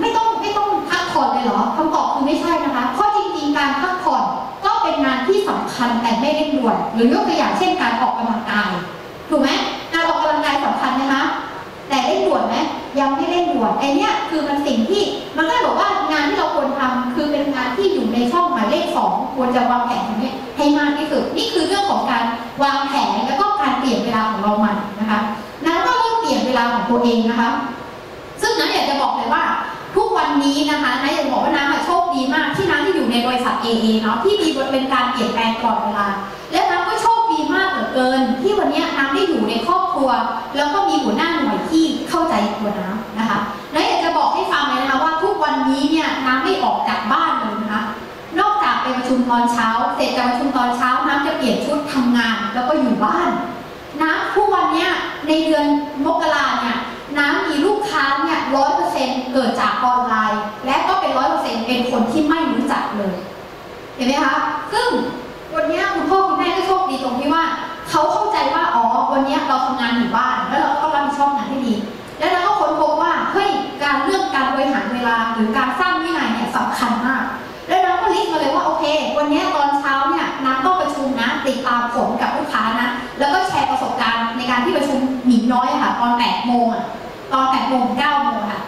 [0.00, 4.22] ไม่ต้องไม่ต้องพักผ่อนเลยเหรอคำตอบคือไม่ใช่นะคะเพราะจริงๆการพักผ่อน
[4.64, 8.70] ก็เป็นงานที่สำคัญแต่ไม่เร่งด่วน หรือยกตัวอย่างเช่นการออกกำลังกาย
[9.30, 9.48] ถูกไหม
[9.94, 11.22] การออกกำลังกายสำคัญนะคะ
[11.88, 12.56] แต่เร่งด่วนไหม
[13.00, 15.02] ยังไม่เร่งด่วนไอเนี้ยคือมันสิ่งที่
[15.36, 22.24] มันก็เลยบอกว่างานที่เราควรทำคือเป็นงานที่อยู่ในช่องหมายเลขสองควรจะวางแผนตรงนี้ให้มากที่สุดนี่คือเรื่องของการ
[22.62, 25.20] วางแผนแล้วก็การเปลี่ยนเวลาของเราใหม่นะคะ
[25.64, 27.50] นั้นก็เริ่มเปลี่ยนเวลาของตัวเองนะคะ
[28.42, 29.44] ซึ่งน้าอยากจะบอกเลยว่า
[29.96, 36.06] ทุกวันนี้นะคะน้าอยากจะบอกว่าน้าอะโชคดีมากที่น้าที่อยู่ในบริษัท AA เนาะที่มีเป็นการเปลี่ยนแปลงตลอดเวลา
[36.52, 36.81] และน้าก็โชคดี
[37.56, 40.10] มากเหลือเกิน ที่วันนี้น้าได้อยู่ในครอบครัว
[40.56, 43.38] แล้วก็มีหัวหน้าหน่วยที่เข้าใจตัวน้านะคะ
[43.74, 47.82] น้าอยากจะบอกให้ฟังเลยนะคะว่าทุกวันนี้เนี่ยน้าไม่ออกจากบ้านเลยนะคะ
[48.40, 53.30] นอกจากไปประชุมตอนเช้า เสร็จจากประชุมตอนเช้าน้ำจะเปลี่ยนชุดทำงาน แล้วก็อยู่บ้าน
[54.02, 54.86] น้ำทุกวันนี้
[55.28, 55.64] ในเดือน
[56.04, 56.78] มกราเนี่ย
[57.18, 63.14] น้ำมีลูกค้าเนี่ยร้อยเปอร์เซ็นต์เกิดจากออนไลน์ และก็เป็นร้อยเปอร์เซ็นต์เป็นคนที่ไม่รู้จักเลย
[63.96, 64.34] เห็นไหมคะ
[64.72, 64.88] ซึ่ง
[65.54, 67.44] วันนี้คุณพ่อคุณแม่ก็โชคดีตรงที่ว่า
[67.90, 71.74] เขาเข้าใจว่าอ๋อวันนี้เราทำงานอยู่บ้าน แล้วเราก็รับผิดชอบงานให้ดี
[72.18, 73.50] แล้วเราก็ค้นพบว่าเฮ้ย
[73.82, 77.24] การเลือกการบริหารเวลาหรือการสร้างวินัยเนี่ยสำคัญมาก
[77.68, 78.84] แล้วน้ำก็ลิสต์มาเลยว่าโอเค
[79.18, 82.88] วันนี้ตอนเช้าเนี่ยน้ำต้องประชุมนะติดตามผลกับลูกค้านะ
[83.18, 86.66] แล้วก็แชร์ประสบการณ์ในการที่ประชุมหมีน้อยค่ะ ตอน8โมง
[87.32, 88.60] ตอน8โมง9โมงค่ะ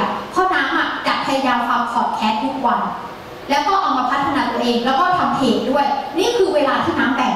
[0.00, 2.80] อะเพราะน้ำอะจะพยายามฟังพอดแคสต์ทุกวัน
[3.50, 5.86] แล้วก็เอามาพัฒนาตัวเอง แล้วก็ทำเพจด้วย
[6.18, 7.34] นี่คือเวลาที่น้ำแบ่ง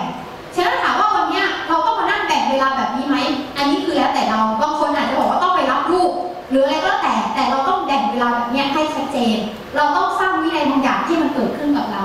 [0.54, 3.16] ฉะนั้นถามว่าวันเนี้ยเราต้องมานั่งแบ่งเวลาแบบนี้ไหม
[3.56, 6.12] อันนี้คือแล้วแต่เรา บางคนอาจจะบอกว่าต้องไปรับลูก
[6.50, 9.36] หรืออะไรก็แล้วแต่ แต่เราต้องแบ่งเวลาแบบนี้ให้ชัดเจน
[9.76, 12.04] เราต้องสร้างวินัยบางอย่างที่มันเกิดขึ้นกับเรา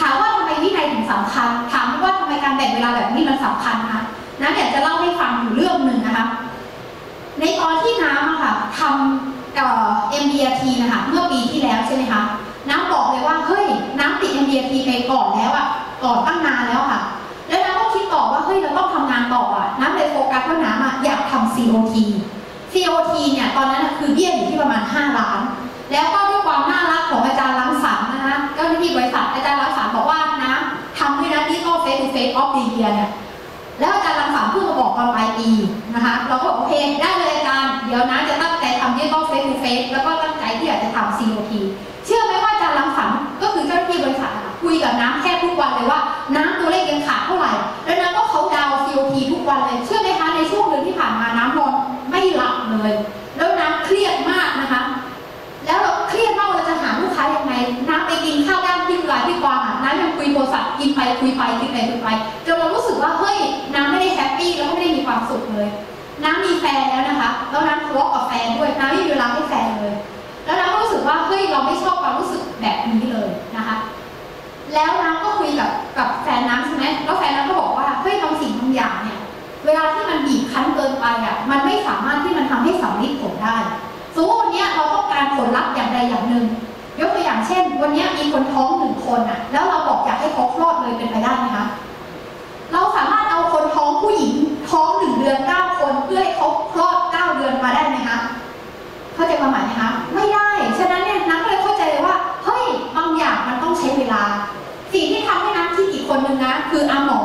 [0.00, 4.02] ถามว่าทำไมวินัยถึงสำคัญ ถามว่าทำไมการแบ่งเวลาแบบนี้มันสำคัญคะ
[4.40, 6.26] น้ำอยากจะเล่าให้ฟังอยู่เรื่องหนึ่งนะคะ
[7.40, 9.39] ในตอนที่น้ำอะค่ะทำ
[10.22, 12.22] MDRT นะคะเมื่อปีที่แล้วใช่ไหมคะ
[12.70, 13.66] น้ำบอกเลยว่าเฮ้ย
[13.98, 15.66] น้ำติด MDRT ไปก่อนแล้วอะ
[16.04, 17.00] ก่อนตั้งนานแล้วค่ะ
[17.48, 21.94] แล้วน้ำก็คิดต่อว่าเฮ้ยเราต้องทำงานต่ออะน้ำเลยโฟกัสว่าน้ำอะอยากทำ COT
[22.72, 25.40] COT เนี่ยตอนนั้นคือเบี้ยอยู่ที่ประมาณ 5 ล้าน
[25.92, 33.10] แล้วก็ด้วยความน่ารักของอาจารย์รังสรรค์นะคะเจ้าหน้าที่บริษัทอาจารย์รังสรรค์บอกว่าน้ำทำด้วยนะ digital face to face of the year เนี่ย
[33.80, 35.48] แล้วอาจารย์รังสรรค์เพิ่งมาบอกตอนปลายปี
[35.94, 41.50] นะคะ เราก็บอกโอเคได้เลยอาจารย์เดี๋ยวนะจะตั้งใจทำ digital face to face แล้วก็ตั้งใจที่อยากจะทำ COP
[42.04, 46.00] เชื่อไหมว่าอาจารย์รังสรรค์ก็คือเจ้าหน้าที่บริษัทคุยกับน้ำแค่ทุกวันเลยว่า
[46.36, 47.52] น้ำตัวเลขยังขาดเท่าไหร่
[47.84, 51.72] แล้วน้ำก็เขาดาว COP ทุกวันเลย เชื่อไหมคะในช่วงเดือนที่ผ่านมาน้ำนอน
[52.10, 52.92] ไม่หลับเลย
[61.20, 62.08] คุยไปกินไปคุยไป
[62.46, 63.38] จนเรารู้สึกว่าเฮ้ย
[63.74, 65.68] น้ำไม่ได้ happy แล้วก็ไม่ได้มีความสุขเลย
[66.24, 69.94] น้ำมีแฟนแล้วนะคะแล้วน้ำทะเลาะกับแฟนด้วยน้ำไม่มีเวลาให้แฟนเลย
[70.44, 73.76] แล้วน้ำก็รู้สึกว่าเฮ้ยเราไม่ชอบความรู้สึกแบบนี้เลยนะคะ
[74.74, 79.18] แล้วน้ำก็คุยกับกับแฟนน้ำใช่ไหมแล้วแฟนน้ำก็บอกว่าเฮ้ยบางสิ่งบางอย่างเนี่ย
[79.64, 83.56] เวลาที่มันบีบคั้นเกินไปอะมันไม่สามารถที่มันทำให้สัมฤทธิ์ผลได้
[84.14, 86.44] สมมติวันเนี้ยเราต้องการผลลัพธ์อย่างใดอย่างหนึ่ง
[87.00, 91.66] ยกตัวอย่างเช่น วันนี้มีคนท้องหนึ่งคนอะ แล้วเราบอกอยากให้เขาคลอดเลยเป็นไปได้ไหมคะ
[92.72, 94.34] เราสามารถเอาคนท้องผู้หญิง
[94.70, 98.18] ท้องหนึ่งเดือนเก้าคนเพื่อให้เขาคลอดเก้าเดือนมาได้ไหมคะ
[99.14, 102.64] เข้าใจความหมายไหมคะไม่ได้ฉะนั้นเนี่ยน้ำก็เลยเข้าใจเลยว่าเฮ้ย
[102.96, 104.22] บางอย่างมันต้องใช้เวลา
[104.92, 107.22] สิ่งที่ทำให้น้ำคิดอีกคนนึงนะคืออาหมอ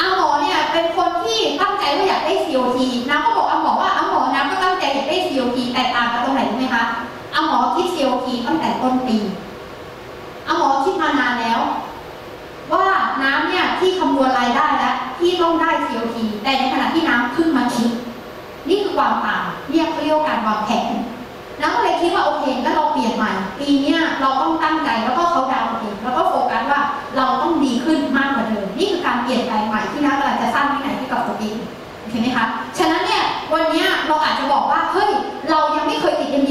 [0.00, 2.78] อาหมอเนี่ยเป็นคนที่ตั้งใจว่าอยากได้ COT
[3.08, 6.84] น้ำก็บอกอาหมอว่าอาหมอน้ำก็ตั้งใจอยากได้ COT แต่ต่างกันตรงไหนรู้ไหมคะ
[7.34, 9.18] อาหมอคิด COT ตั้งแต่ต้นปี
[10.48, 11.60] อาหมอคิดมานานแล้ว
[12.72, 12.86] ว่า
[13.22, 17.90] น้ำเนี่ยที่คำนวณรายได้แล้วที่ต้องได้ COT แต่ในขณะที่น้ำเพิ่งมาคิด
[18.68, 20.92] นี่คือความต่างเรียกเรียกว่าการวางแผน
[21.60, 26.80] น้ำก็เลยคิดว่าโอเคงั้นเราเปลี่ยนใหม่ ปีเนี้ยเราต้องตั้งใจแล้วก็เขาดาวน์เองแล้วก็โฟกัสว่า
[27.16, 31.56] เราต้องดีขึ้นมากกว่าเดิมนี่คือการเปลี่ยนแปลงใหม่ที่น้ำกำลังจะสร้างวินัยให้กับตัวเอง
[32.00, 32.46] โอเคไหมคะ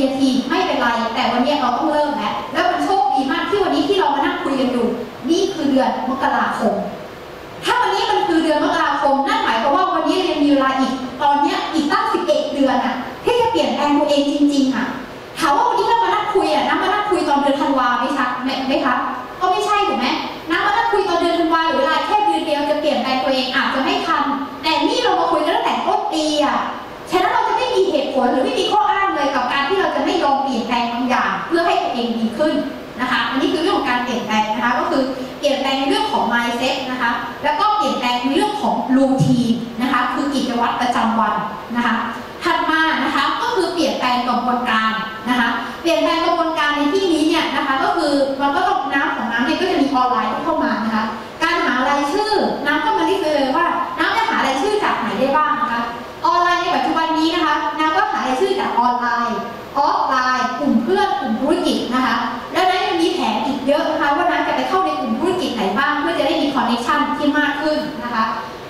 [0.04, 4.88] ไม่เคยติด MDT ไม่เป็นไร แต่วันนี้เราต้องเริ่มแล้วแล้วมันโชคดีมากที่วันนี้ที่เรามานั่งคุยกันอยู่
[5.30, 6.74] นี่คือเดือนมกราคม
[7.64, 14.86] ถ้าวันนี้มันคือเดือนมกราคม นั่นหมายความว่าวันนี้เรายังมีเวลาอีก ตอนนี้อีกตั้ง11เดือนอะที่จะเปลี่ยนแปลงตัวเองจริง ๆอะ
[15.40, 18.96] ถามว่าวันนี้เรามานั่งคุยอะน้ำมานั่งคุยตอนเดือนธันวาไหมคะไหมไหมคะ
[19.42, 20.08] ก็ไม่ใช่ถูกไหม
[20.50, 24.24] น้ำมานั่งคุยตอนเดือนธันวาหรือเวลาแค่เดือนเดียวจะเปลี่ยนแปลงตัวเองอาจจะไม่ทัน
[24.64, 26.58] แต่นี่เรามาคุยกันตั้งแต่ต้นปีอะ
[27.12, 29.46] ฉะนั้นเราจะไม่มีเหตุผลหรือไม่มีข้ออ้างเลยกับ
[32.40, 32.56] ขึ้น
[33.02, 35.04] นะคะ อันนี้คือเรื่องของการเปลี่ยนแปลงนะคะ ก็คือ
[35.40, 37.12] เปลี่ยนแปลงในเรื่องของ mindset นะคะ
[37.44, 41.36] แล้วก็เปลี่ยนแปลงในเรื่องของ routine นะคะ คือกิจวัตรประจำวัน
[41.76, 41.96] นะคะ
[42.44, 44.92] ถัดมานะคะ ก็คือเปลี่ยนแปลงกระบวนการ
[45.30, 45.50] นะคะ
[45.82, 51.06] เปลี่ยนแปลงกระบวนการในที่นี้เนี่ยนะคะ ก็คือมันก็ต้องน้ำของน้ำเนี่ยก็จะมีออนไลน์เข้ามานะคะ
[51.44, 52.32] การหารายชื่อ
[52.66, 53.66] น้ำก็มา list เลยว่า
[54.00, 55.82] น้ำจะหารายชื่อจากไหนได้บ้างนะคะ
[56.26, 59.40] ออนไลน์ในปัจจุบันนี้นะคะ น้ำก็หารายชื่อจากออนไลน์
[59.78, 62.18] ออฟไลน์กลุ่มเพื่อนกลุ่มธุรกิจนะคะ
[62.54, 68.26] แล้วน้ำยังมีแผนอีกเยอะนะคะว่าน้ำจะไปเข้าในกลุ่มธุรกิจไหนบ้าง เพื่อจะได้มี connection ที่มากขึ้นนะคะ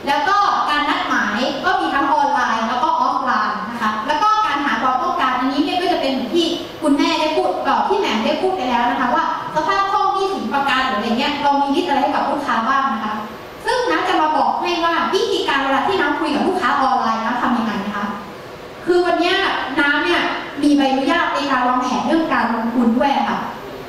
[0.08, 0.38] แล้วก็
[0.70, 6.48] การนัดหมายก็มีทั้งออนไลน์แล้วก็ออฟไลน์นะคะ แล้วก็การหาความต้องการอันนี้เนี่ยก็จะเป็นเหมือนที่
[6.82, 9.24] คุณแม่ได้พูดเอ่อที่แหม่มได้พูดไปแล้วนะคะ ว่า
[9.56, 13.14] สภาพคล่องหนี้สินประกันหรืออะไรเงี้ยเรามี list อะไรให้กับลูกค้าบ้างนะคะ
[13.66, 18.06] ซึ่งน้ำจะมาบอกให้ว่าวิธีการเวลาที่น้ำคุยกับลูกค้าออนไลน์น้ำทำยังไงนะคะ
[18.86, 19.36] คือวันเนี้ย
[20.64, 23.40] มีใบอนุญาตในการวางแผนเรื่องการลงทุนด้วยค่ะ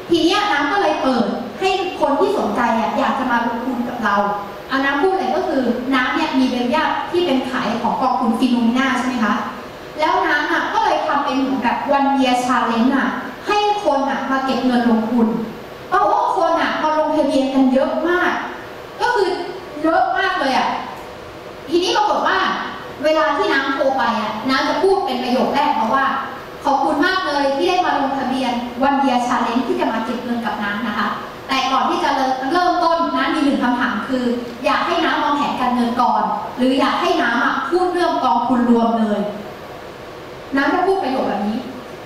[0.08, 1.24] ทีนี้น้ำก็เลยเปิด
[1.60, 2.60] ให้คนที่สนใจ
[2.98, 4.14] อยากจะมาลงทุนกับเรา
[4.68, 5.62] เอาน้ำพูดเลยก็คือ
[5.94, 9.34] น้ำเนี่ยมีใบอนุญาตที่เป็นขายของกองทุน Finnomena ใช่ไหมคะ
[9.98, 13.08] แล้วน้ำก็เลยทำเป็นเหมือนแบบ one day challenge อะ
[13.46, 15.26] ให้คนอะมาเก็บเงินลงทุน
[15.88, 18.32] เพราะว่าคนอะมาลงทะเบียนกันเยอะมาก
[19.00, 19.28] ก็คือ
[19.82, 20.68] เยอะมากเลยอะ
[21.70, 22.38] ทีนี้ปรากฏว่า
[23.04, 26.04] เวลาที่น้ำโทรไปอะน้ำจะพูดเป็นประโยคแรกเพราะว่า
[26.64, 31.08] ขอบคุณมากเลยที่ได้มาลงทะเบียนวันเดียชาเลนจ์ที่จะมาเก็บเงินกับน้ำนะคะ
[31.48, 32.10] แต่ก่อนที่จะ
[32.50, 34.24] เริ่มต้นน้ำมีหนึ่งคำถามคือ
[34.64, 36.22] อยากให้น้ำวางแผนการเงินก่อน
[36.56, 39.20] หรืออยากให้น้ำอะพูดเรื่องกองทุนรวมเลย
[40.56, 41.58] น้ำจะพูดประโยคแบบนี้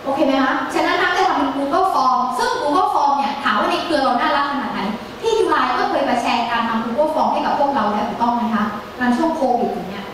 [0.05, 4.81] โอเคไหมคะฉะนั้นน้ำจะทำเป็น Google Form ซึ่ง Google Form เนี่ยถามว่าในเครือเราน่ารักขนาดไหน
[5.21, 8.65] ที่จุฬาก็เคยมาแชร์การทำ Google Form ให้กับพวกเราแล้วถูกต้องไหมคะ
[9.01, 10.07] มันช่วงโควิดอย่างเงี้ย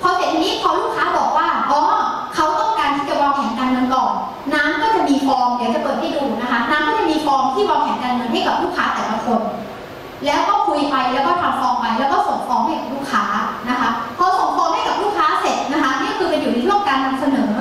[0.00, 1.04] พอเสร็จทีนี้พอลูกค้า
[5.56, 9.40] เดี๋ยวจะเปิดให้ดูนะคะน้ำก็จะมีฟอร์มที่วางแผนการเงินให้กับลูกค้าแต่ละคน
[10.26, 13.24] แล้วก็คุยไปแล้วก็ทำฟอร์มไปแล้วก็ส่งฟอร์มให้กับลูกค้า
[13.68, 17.52] นะคะ พอส่งฟอร์มให้กับลูกค้าเสร็จนะคะนี่คือเป็นอยู่ในช่วงการนำเสนอ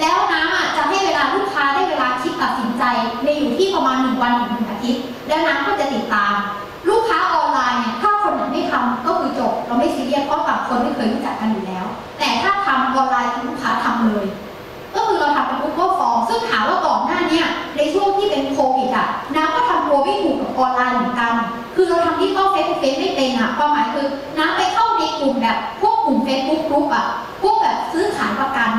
[0.00, 2.84] แล้วน้ำจะให้เวลาลูกค้าได้เวลาคิดตัดสินใจ
[3.24, 6.34] ในอยู่ที่ประมาณหนึ่งวันถึงหนึ่งอาทิตย์ แล้วน้ำก็จะติดตาม
[6.88, 11.84] ลูกค้าออนไลน์เนี่ยถ้าคนไหนไม่ทำก็คือจบ เราไม่ซีเรียสเพราะต่างคนไม่เคยรู้จักกันอยู่แล้ว
[12.18, 14.26] แต่ถ้าทำออนไลน์ลูกค้าทำเลย
[14.94, 17.42] ก็คือเราทำเป็น Google Form ซึ่งถามว่าก่อนหน้าเนี้
[17.76, 21.32] ในช่วงที่เป็นโควิดอะน้ำก็ทำตัวไม่ถูกกับออนไลน์เหมือนกัน
[21.74, 24.06] คือเราทำที่เข้าเฟซบุ๊กเฟซไม่เป็นอะความหมายคือ
[24.38, 27.06] น้ำไปเข้าในกลุ่มแบบพวกกลุ่ม Facebook กรุ๊ปอะ
[27.42, 28.70] พวกแบบซื้อขายประกัน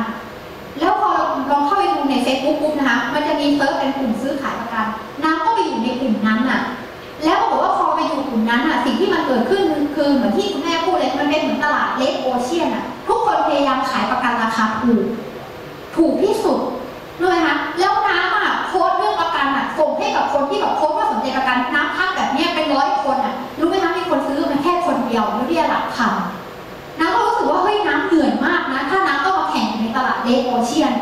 [0.80, 4.86] แล้วพอเราลองเข้าไปดูใน Facebook กรุ๊ปนะคะมันจะมี search เป็นกลุ่มซื้อขายประกัน
[5.22, 6.60] น้ำก็ไปอยู่ในกลุ่มนั้นอะ
[7.24, 9.62] แล้วปรากฏว่าพอไปอยู่กลุ่มนั้นอะสิ่งที่มันเกิดขึ้น
[9.96, 15.04] คือเหมือนที่คุณแม่พูดเลยมันเป็นเหมือนตลาด red ocean อะทุกคนพยายามขายประกันราคาถูก
[15.96, 16.58] ถูกที่สุด
[17.20, 26.12] รู้ไหมคะแล้วน้ำอะ quote เรื่องประกันอะส่งให้กับคนที่แบบโพสต์ว่าสนใจประกันน้ำทักแบบเนี้ยเป็นร้อยคนอะรู้ไหมคะมีคนซื้อมันแค่คนเดียวแล้วเบี้ยหลักพัน
[26.98, 30.92] น้ำก็รู้สึกว่าเฮ้ยน้ำเหนื่อยมากนะถ้าน้ำต้องมาแข่งในตลาดเลดโอเชียน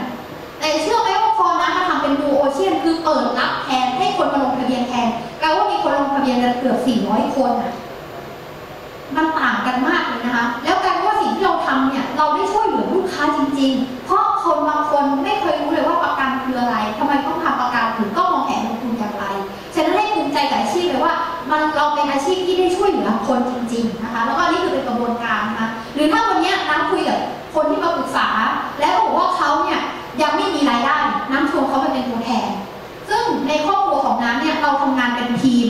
[0.61, 7.72] แต่เชื่อไหมว่าพอน้ำมาทำเป็นดูโอเชียนคือเปิดรับแทนให้คนมาลงทะเบียนแทนแปลว่ามีคนลงทะเบียนกันเกือบ400 คนอะ
[9.16, 13.97] มันต่างกันมากเลยนะคะ แล้วการว่าสิ่งที่เราทำเนี่ย เราได้ช่วยเหลือลูกค้าจริง ๆ
[29.48, 29.82] เขาเนี่ย
[30.22, 30.96] ยังไม่มีรายได้
[31.30, 32.50] น้ำชวนเขามาเป็นตัวแทน
[33.08, 35.66] ซึ่งในครอบครัวของน้ำเนี่ยเราทำงานเป็นทีม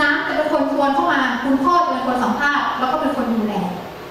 [0.00, 3.54] น้ำจะเป็นคนชวนเข้ามา คุณพ่อจะเป็นคนสัมภาษณ์ แล้วก็เป็นคนดูแล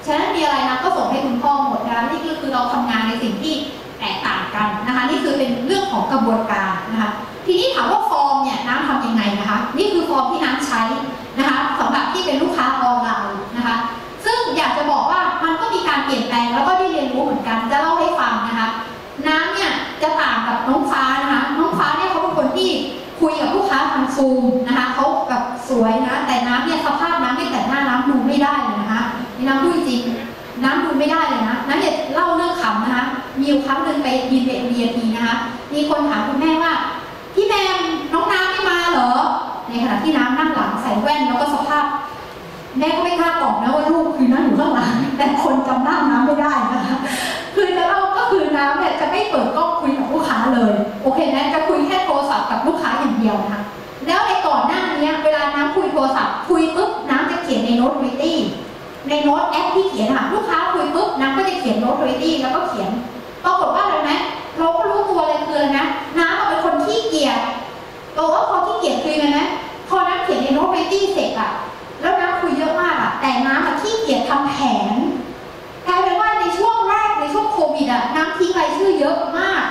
[0.05, 3.53] ฉะนั้นมีอะไรน้ำก็ส่งให้คุณพ่อหมดนะคะนี่ก็คือเราทำงานในสิ่งที่
[3.99, 7.12] แตกต่างกันนะคะ นี่คือเป็นเรื่องของกระบวนการนะคะ
[7.45, 10.82] ทีนี้ถามว่าฟอร์มเนี่ยน้ำทำยังไงนะคะ นี่คือฟอร์มที่น้ำใช้
[11.38, 12.48] นะคะสำหรับที่เป็นลูก
[20.03, 22.69] จะต่างกับน้องฟ้านะคะน้องฟ้าเนี่ยเขาเป็นคนที่
[23.21, 29.03] คุยกับลูกค้าทางซูมนะคะเขาแบบสวยนะ แต่น้ำเนี่ยสภาพน้ำไม่แต่หน้าน้ำดูไม่ได้เลยนะคะ
[29.38, 30.01] นี่น้ำพูดจริง
[30.63, 33.03] น้ำดูไม่ได้เลยนะน้ำเนี่ยเล่าเรื่องขำนะคะ
[33.38, 35.35] มีอยู่ครั้งหนึ่งไปยินเบียทีนะคะ
[35.73, 36.73] มีคนถามคุณแม่ว่า
[37.33, 37.77] พี่แมม
[38.13, 39.09] น้องน้ำไม่มาเหรอ
[39.69, 41.85] ในขณะที่น้ำนั่งหลังใส่แว่นแล้วก็สภาพ
[42.77, 46.97] แม่ก็ไม่กล้าบอกนะว่าลูกคือนั่งอยู่ข้างหลังแต่คนจำหน้าน้ำไม่ได้นะคะ
[47.55, 53.62] คือจะเล่าก็คือน้ำเนี่ยจะไม่เปิดกล้องคุยกับลูกค้าเลย โอเคนะจะคุยแค่โทรศัพท์กับลูกค้าอย่างเดียวนะคะ
[54.08, 58.38] แล้วในก่อนหน้านี้เวลาน้ำคุยโทรศัพท์คุยปุ๊บน้ำจะเขียนในโน้ตวิตี้
[59.10, 62.89] ในโน้ตแอปที่เขียนค่ะลูกค้าคุยปุ๊บน้ำก็จะเขียนโน้ตวิตี้แล้วก็เขียน
[63.43, 64.12] ปรากฏว่าอะไรไหม
[64.58, 65.86] เราก็รู้ตัวเลยคือนะ
[66.19, 67.38] น้ำเป็นคนขี้เกียจ
[68.17, 69.45] บอกว่าพอขี้เกียจคุยไหมนะ
[69.89, 71.28] พอน้ำเขียนในโน้ตวิตี้เสร็จ
[74.10, 74.58] ขี้เกียจทำแผ
[74.93, 74.95] น
[75.88, 79.63] กลายเป็นว่าในช่วงแรกในช่วงโควิดอะน้ำทิ้งรายชื่อเยอะมาก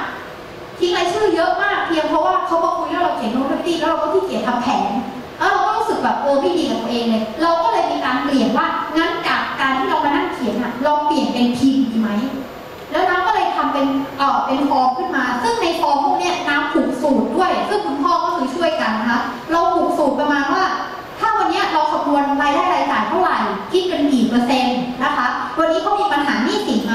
[0.79, 4.91] ทิ้งรายชื่อเยอะมาก เพียงเพราะว่าเขาบอกคุยแล้วเราเขียนโน้ตตี้แล้วเราก็ขี้เกียจทำแผน
[5.39, 12.11] แล้วเราก็รู้สึกแบบเออไม่ดีกับตัวเองเลยเราก็เลยมีการเปลี่ยนว่างั้นจากการที่เรามานั่งเขียนอะเราเปลี่ยนเป็นพิมพ์ดีไหม
[12.91, 13.87] แล้วน้ำก็เลยทำเป็น
[14.19, 19.21] เออเป็นฟอร์มขึ้นมา ซึ่งในฟอร์มพวกเนี้ยน้ำผูกสูตรด้วย ซึ่งคุณพ่อก็คือช่วยกันนะคะ
[19.51, 20.65] เราผูกสูตรประมาณว่า
[22.09, 23.37] คำนวณรายได้รายจ่ายเท่าไหร่
[23.73, 25.27] คิดเป็นกี่เปอร์เซ็นต์นะคะ
[25.59, 26.95] วันนี้เขามีปัญหาหนี้สินไหม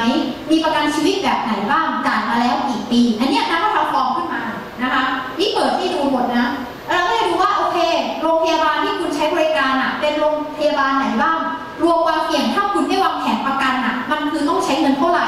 [0.52, 4.44] มีประกันชีวิตแบบไหนบ้าง จ่ายมาแล้วกี่ปี อันนี้น้ำก็ทำฟอร์มขึ้นมา
[4.82, 5.04] นะคะ
[5.40, 6.46] นี่เปิดให้ดูหมดนะ
[6.90, 7.78] เราก็จะดูว่าโอเค
[8.22, 11.38] โรงพยาบาลที่คุณใช้บริการอะ เป็นโรงพยาบาลไหนบ้าง
[11.84, 15.26] รวมความเสี่ยงถ้าคุณไม่วางแผนประกันอะ มันคือต้องใช้เงินเท่าไหร่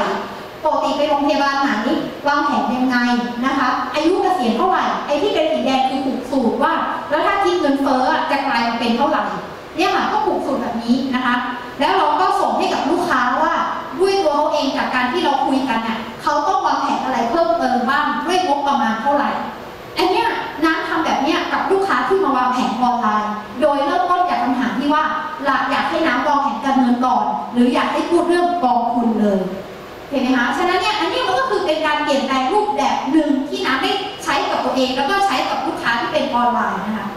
[0.63, 1.71] ปกติไปโรงพยาบาลไหน
[2.27, 2.97] วางแผนยังไง
[3.45, 6.73] นะคะ อายุเกษียณเท่าไหร่ไอ้ที่เป็นสีแดงคือผูกสูตรว่า
[7.09, 9.23] แล้วถ้าคิดเงินเฟ้อจะกลายมาเป็นเท่าไหร่
[9.77, 11.35] เนี่ยค่ะก็ผูกสูตรแบบนี้นะคะ
[11.79, 13.53] แล้วเราก็ส่งให้กับลูกค้าว่า
[13.99, 19.31] ด้วยตัวเขาเองจากการที่เราคุยกันเนี่ยเขาต้องวางแผนอะไรเพิ่มเติมบ้างด้วยงบประมาณเท่าไหร่
[19.97, 20.27] อันเนี้ย
[20.63, 25.03] น้ำทำแบบเนี้ยกับลูกค้าที่มาวางแผนออนไลน์ โดยเริ่มต้นจากคำถามที่ว่า
[25.43, 29.39] หลักอยากให้น้ำวางแผนการเงินก่อน หรืออยากให้พูดเรื่องกองทุนเลย
[30.09, 33.91] เห็นไหมคะฉะนั้นเนี่ยอันนี้มันก็คือเป็นการเปลี่ยนแปลงรูปแบบหนึ่งที่น้ำได้
[34.23, 37.07] ใช้กับตัวเอง แล้วก็ใช้กับลูกค้าที่เป็นออนไลน์นะคะ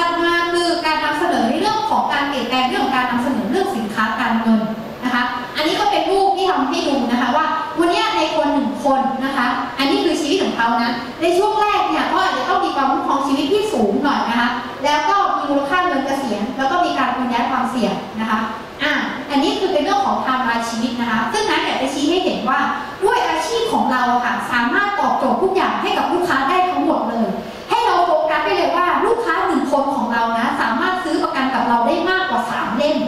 [0.00, 4.60] ถัดมาคือการนำเสนอในเรื่องของการเปลี่ยนแปลงเรื่องของการนำเสนอเรื่องสินค้าการเงิน
[5.04, 5.22] นะคะ
[5.56, 7.46] อันนี้ก็เป็นรูปที่ทำให้ดูนะคะว่า
[7.78, 9.46] วันนี้ในคนหนึ่งคนนะคะ
[9.78, 14.50] อันนี้คือชีวิตของเขานะในช่วงแรกเนี่ยก็อาจจะต้องมีความคุ้มครองชีวิตที่สูงหน่อยนะคะ
[14.84, 18.38] แล้วก็มีมูลค่าเงินเกษียณแล้วก็มีการโอนย้ายความเสี่ยงนะคะ
[18.82, 18.92] อะ
[19.30, 22.60] อันนี้คือเป็นเรื่องของไทม์ไลน์ชีวิตนะคะ ซึ่งน้ำอยากจะชี้ให้เห็นว่า
[23.04, 27.28] ด้วยอาชีพของเราค่ะสามารถตอบโจทย์ทุกอย่างให้กับลูกค้าได้ทั้งหมดเลย
[27.70, 29.29] ให้เราโฟกัสไปเลยว่าลูกค้า
[29.70, 32.98] คนของเรานะ สามารถซื้อประกันกับเราได้มากกว่า 3 เล่ม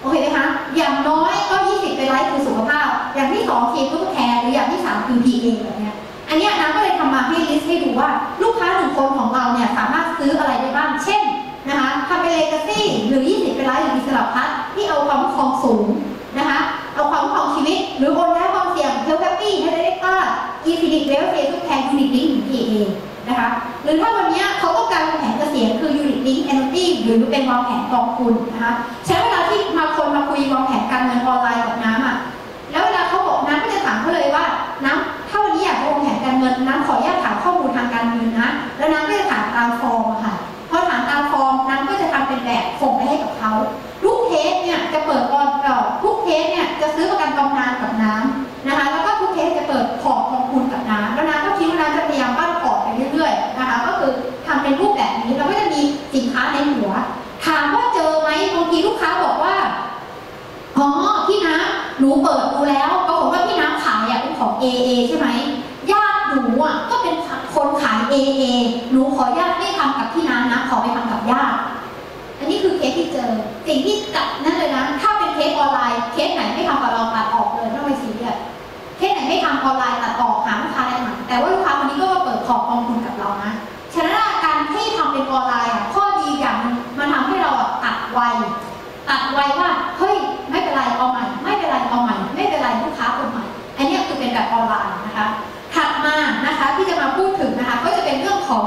[0.00, 5.94] โอเคไหมคะ อย่างน้อยก็ 20 pay life คือสุขภาพ อย่างที่2คือทุกแคร์หรืออย่างที่ 3 คือ PA แบบเนี้ย
[6.28, 8.10] อันเนี้ยน้ำก็เลยทำมาให้ list ให้ดูว่า
[8.42, 11.22] ลูกค้าหนึ่งคนของเราเนี่ยสามารถซื้ออะไรได้บ้าง เช่น
[11.68, 15.86] นะคะทำเป็นเลกาซี่หรือ 20เป็นไลฟ์หรืออิสระพัฒที่เอาความคุ้มครองสูง
[16.38, 16.58] นะคะ
[16.94, 20.16] เอาความคุ้มครองชีวิต หรือโอนย้ายความเสี่ยงเทลแคปปี้เฮดเดเต้า
[20.64, 22.72] อีฟินิกเวลเฟทุกแคร์ยูนิตลิงก์หรือ PA
[23.28, 23.48] นะคะ
[23.84, 28.72] หรือถ้าวันนี้เขาต้องการวางแผนเกษียณคือ unit link annuity หรือเป็นวางแผนกองทุนนะคะ
[29.06, 32.16] ใช้เวลาที่มาคนมาคุยวางแผนการเงินออนไลน์กับน้ำอะ
[32.70, 34.44] แล้วเวลาเขาบอกน้ำก็จะถามเขาเลยว่า
[34.84, 40.34] น้ำถ้าวันนี้อยากวางแผนการเงินน้ำขออนุญาตถามข้อมูลทางการเงินนะแล้วน้ำก็จะถามตามฟอร์มค่ะ
[40.70, 43.52] พอถามตามฟอร์มน้ำก็จะทำเป็นแบบส่งไปให้กับเขา
[44.04, 48.86] ทุกเคสเนี่ยจะเปิดก่อนเอ่อทุกเคสเนี่ยจะซื้อประกันกองทุนกับน้ำนะคะ
[64.62, 65.28] AA ใช่ไหม
[65.92, 67.14] ญาติหนูอะก็เป็น
[67.54, 68.44] คนขาย AA
[68.90, 71.58] หนูขอญาติไม่ทำกับพี่น้ำนะ ขอไปทำกับญาติ
[72.38, 73.30] อันนี้คือเคสที่เจอ
[73.66, 78.36] สิ่งที่จับนั่นเลยนะ ถ้าเป็นเคสออนไลน์ เคสไหนไม่ทำกับเราตัดออกเลยไม่ต้องไปซีเรียส
[78.98, 83.52] เคสไหนไม่ทำออนไลน์ตัดออกหาลูกค้ารายใหม่แต่ว่าลูกค้าคนนี้ก็มาเปิดพอร์ตกองทุนกับเรานะ
[83.94, 86.56] ฉะนั้นการที่ทำเป็นออนไลน์อะข้อดีอย่าง
[86.98, 87.50] มันทำให้เรา
[87.84, 88.20] ตัดไว
[89.08, 89.70] ตัดไวว่า
[94.52, 95.26] ออนไลน์นะคะ
[95.74, 98.64] ถัดมานะคะที่จะมาพูดถึงนะคะก็จะเป็นเรื่องของ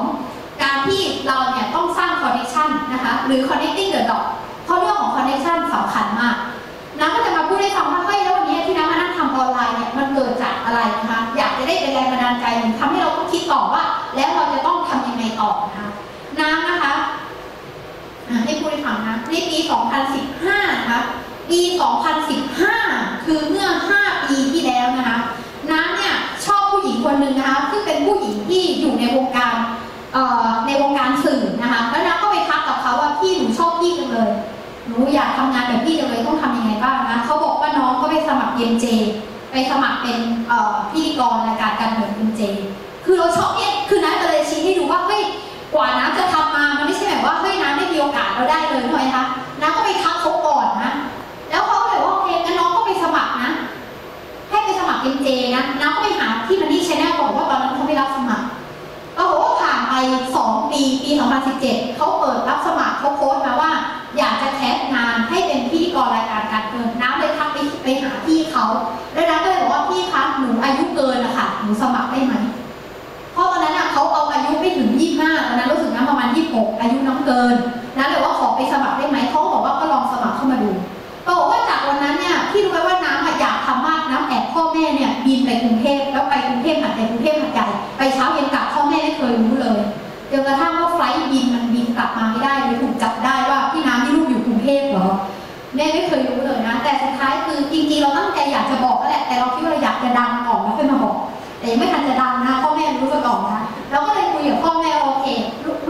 [0.64, 4.26] การที่เราเนี่ยต้องสร้าง connection นะคะหรือ connecting the dot
[4.66, 6.36] เพราะเรื่องของ connection สำคัญมาก
[7.00, 12.46] น้ำก็จะมาพูดให้ฟังว่าเฮ้ยแล้ววันนี้ที่น้ำมานั่งทำออนไลน์เนี่ยมันเกิดจากอะไรนะคะอยากจะได้เป็นแรงบันดาลใจ
[12.80, 13.84] ทำให้เราต้องคิดต่อว่า
[14.16, 15.90] แล้วเราจะต้องทำยังไงต่อนะคะ
[16.40, 16.94] น้ำนะคะ
[18.46, 19.58] ให้พูดให้ฟังนะในปี
[20.18, 21.02] 2015 นะคะ
[21.52, 21.62] ปี
[22.44, 23.68] 2015 คือเมื่อ
[24.00, 25.18] 5 ปีที่แล้วนะคะ
[25.72, 26.14] น้ำเนี่ย
[26.46, 29.56] ชอบผู้หญิง คนหนึ่งนะคะซึ่งเป็นผู้หญิงที่อยู่ในวงการ
[30.68, 34.32] ในวงการสื่อนะคะแล้วน้ำก็ไปทักกับเขาว่าพี่หนูชอบพี่จังเลย
[34.88, 38.86] หนูอยากทำงานแบบพี่จังเลยต้องทำยังไงบ้างนะเขาบอกว่าน้องก็ไปสมัครเอ็มเจ
[39.52, 40.18] ไปสมัครเป็น
[40.92, 42.42] พิธีกรรายการการเมืองเอ็มเจ
[43.06, 45.24] คือเราชอบเนี่ยคือน้ำก็เลยชี้ให้ดูว่าเฮ้ย
[45.74, 49.26] กว่าน้ำจะทำมามันไม่ใช่แบบว่าเฮ้ยน้ำได้มีโอกาสเราได้เลยถูกไหมคะ
[49.62, 50.05] น้ำก็ไปท
[57.38, 58.46] ว่าตอนนั้นเขาไม่รับสมัคร
[59.18, 59.94] ปรากฏว่าผ่านไป
[60.36, 61.12] 2 ปีปี
[61.54, 63.72] 2017 เขาเปิดรับสมัครเขาโพสต์มาว่า
[64.18, 68.66] อยากจะแคสงานให้เป็นพิธีกรรายการการเงินน้ำเลยทักไปไปหาพี่เขา
[69.14, 72.34] แล้วน้ำก็เลยบอกว่าพี่คะหนูอายุเกินนะคะหนูสมัครได้ไหม
[73.34, 77.56] เพราะตอนนั้นน่ะเขาเอาอายุไม่ถึง 25ตอนนั้นรู้สึกนะประมาณ 26 อายุน้องเกิน
[77.98, 80.72] นะเลยว่าขอไปสมัครได้ไหมเขาบอกว่าก็ลองสมัครเข้ามาดู
[81.26, 86.00] ปรากฏว่าจากวันนั้นเนี่ยพี่รู้ไหมว่าน้ำอะอยากทำมากน้ำแอบพ่อแม่เนี่ยบินไปกรุงเทพ
[86.96, 89.80] แล้วไปกรุงเทพหัดใหญ่กรุงเทพหัดใหญ่ไปเช้าเย็นกลับพ่อแม่ไม่เคยรู้เลย
[90.32, 95.08] จนกระทั่งว่าไฟล์บินมันบินกลับมาไม่ได้เลยถูกจับได้ว่าพี่น้ำที่ลูกอยู่กรุงเทพเหรอ
[95.76, 101.18] แม่ไม่เคยรู้เลยนะ แต่สุดท้ายคือจริงๆเราตั้งใจอยากจะบอกก็แหละแต่เราคิดว่าเราอยากจะดังออกแล้วค่อยมาบอก
[101.60, 105.26] แต่ยังไม่ทันจะดังนะพ่อแม่รู้ซะก่อนนะเราก็เลยคุยกับพ่อแม่โอเค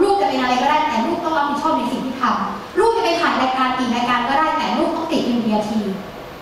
[0.02, 5.70] ลูกจะเป็นอะไรก็ได้แต่ลูกต้องรับผิดชอบในสิ่งที่ทำลูกจะไปถ่ายรายการกี่รายการก็ได้แต่ลูกต้องติด MDRT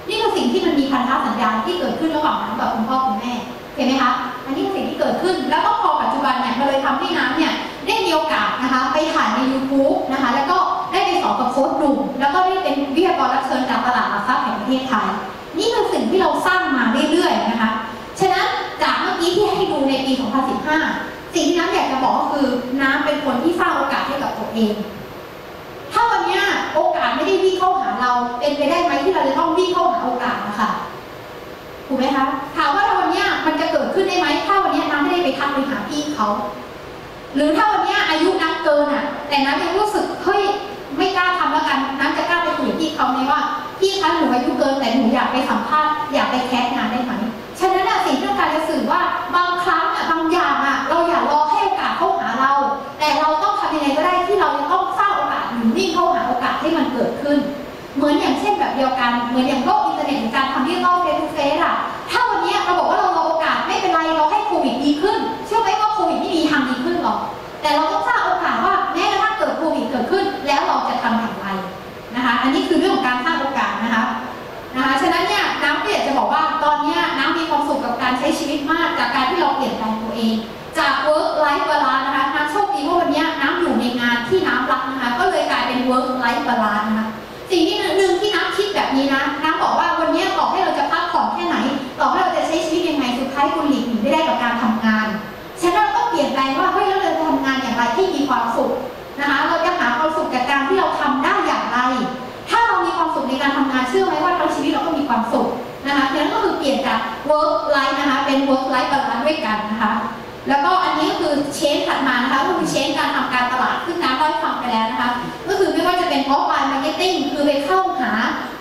[0.08, 3.32] นี่คือสิ่งที่มันมีพันธสัญญาที่เกิดขึ้นระหว่างน้ำกับคุณพ่อคุณแม่
[3.74, 4.12] เห็นไหมคะ
[4.46, 7.52] อันนี้คือสิ่งที่เกิดขึ้น แล้วก็พอปัจจุบันเนี่ยมันเลยทำให้น้ำเนี่ย
[7.86, 10.58] ได้มีโอกาสนะคะ ไปถ่ายใน YouTube นะคะ แล้วก็
[10.92, 15.06] ได้ไปสอนกับโค้ชหนุ่มแล้วก็ได้เป็นวิทยากรรับเชิญจากตลาดหลักทรัพย์แห่งประเทศไทย
[15.58, 17.70] นี่คือสิ่งที่เราสร้างมาเรื่อยๆนะคะ
[18.20, 18.46] ฉะนั้น
[18.82, 20.12] จากเมื่อกี้ที่ให้ดูในปี
[20.72, 22.46] 2015 สิ่งที่น้ำอยากจะบอกก็คือ
[22.80, 24.74] น้ำเป็นคนที่สร้างโอกาสให้กับตัวเอง
[25.92, 26.40] ถ้าวันนี้
[26.74, 30.70] โอกาสไม่ได้วิ่งเข้าหาเรา เป็นไปได้ไหมที่เราจะต้องวิ่งเข้าหาโอกาสนะคะ
[31.86, 32.24] ถูกไหมคะ
[32.56, 36.28] ถามว่าวันนี้มันจะเกิดขึ้นได้ไหมถ้าวันนี้น้ำไม่ได้ไปทักไปหาพี่เขา
[37.34, 40.42] หรือถ้าวันนี้อายุน้ำเกินอะ แต่น้ำยังรู้สึกเฮ้ย
[40.98, 43.40] ไม่กล้าทำแล้วกันน้ำจะกล้าไปคุยพี่เขาไหมว่า
[43.80, 47.12] พี่คะหนูอายุเกินแต่หนูอยากไปสัมภาษณ์อยากไปแคสงานได้ไหม
[47.58, 49.00] ฉะนั้นสิ่งที่การจะสื่อว่า
[49.36, 52.52] บางครั้งอะบางอย่างอะเราอย่ารอให้โอกาสเข้าหาเรา
[52.98, 57.38] แต่เราต้องทำยังไงก็ได้ที่เราจะต้องสร้างโอกาสหรือวิ่งเข้าหาโอกาสให้มันเกิดขึ้น
[57.96, 60.98] เหมือนอย่างเช่นแบบเดียวกัน เหมือนอย่างโลกอินเทอร์เน็ตการทำให้โลก
[61.52, 61.74] สอะ
[62.10, 67.18] ถ้าวันนี้เราบอกว่าเรารอโอกาสไม่เป็นไรเราให้โควิดดีขึ้น เชื่อไหมว่าโควิดไม่ดีทางดีขึ้นหรอก
[67.62, 71.46] แต่เราต้องสร้างโอกาสว่าแม้กระทั่งเกิดโควิดเกิดขึ้น แล้วเราจะทำอย่างไร
[72.14, 74.04] นะคะ อันนี้คือเรื่องของการสร้างโอกาสนะคะ
[74.76, 80.34] นะคะฉะนั้นเนี่ยน้ำก็อยากจะบอกว่าตอนนี้น้ำมีความสุขกับการใช้ชีวิตมากจากการที่เราเปลี่ยนแปลงตัวเอง
[80.78, 87.08] จาก work life balance นะคะน้ำโชคดีว่าวันนี้น้ำอยู่ในงานที่น้ำรักนะคะก็เลยกลายเป็น work life balance นะคะ
[87.50, 89.88] สิ่งที่หนึ่งที่น้ำคิดแบบนี้นะน้ำบอกว่า
[91.34, 95.06] ให้เราจะพักผ่อนแค่ไหน ต่อให้เราจะใช้ชีวิตยังไงสุดท้ายคุณหลีกหนีไม่ได้กับการทำงาน
[95.62, 98.72] ฉะนั้นเราต้องเปลี่ยนแปลงว่าเฮ้ยแล้วเราจะทำงานอย่างไรให้มีความสุข
[99.20, 101.78] นะคะเราจะหาความสุขจากการที่เราทำได้อย่างไร
[102.50, 105.48] ถ้าเรามีความสุขในการทำงานเชื่อไหมว่าทั้งชีวิตเราก็มีความสุข
[105.86, 107.00] นะคะฉะนั้นก็คือเปลี่ยนจาก
[107.30, 109.92] work life นะคะเป็น work life balance ด้วยกันนะคะ
[110.48, 115.10] แล้วก็อันนี้ก็คือเชนถัดมานะคะก็คือเชนการทำการตลาดซึ่งน้ำได้ฟังไปแล้วนะคะ
[115.48, 118.12] ก็คือไม่ว่าจะเป็น offline marketing คือไปเข้าหา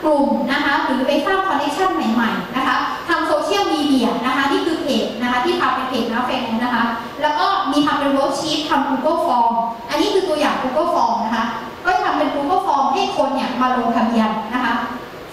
[0.03, 2.75] กลุ่มนะคะหรือไปสร้างคอนเนคชั่นใหม่ๆนะคะ
[3.09, 6.83] ทำโซเชียลมีเดียนะคะนี่คือเพจนะคะที่ทำเป็นเพจนะแฟนนะคะ
[7.21, 9.51] แล้วก็มีทำเป็น worksheet ทำ Google Form
[9.89, 11.45] อันนี้คือตัวอย่าง Google Form นะคะ
[11.85, 14.73] ก็ทำเป็น Google Form ให้คนเนี่ยมาลงทะเบียนนะคะ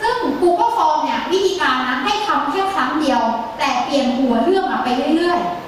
[0.01, 3.23] ซึ่ง Google Form เนี่ยวิธีการนะให้ทำแค่ครั้งเดียว
[3.59, 5.60] แต่เปลี่ยนหัวเรื่องอไปเรื่อยๆ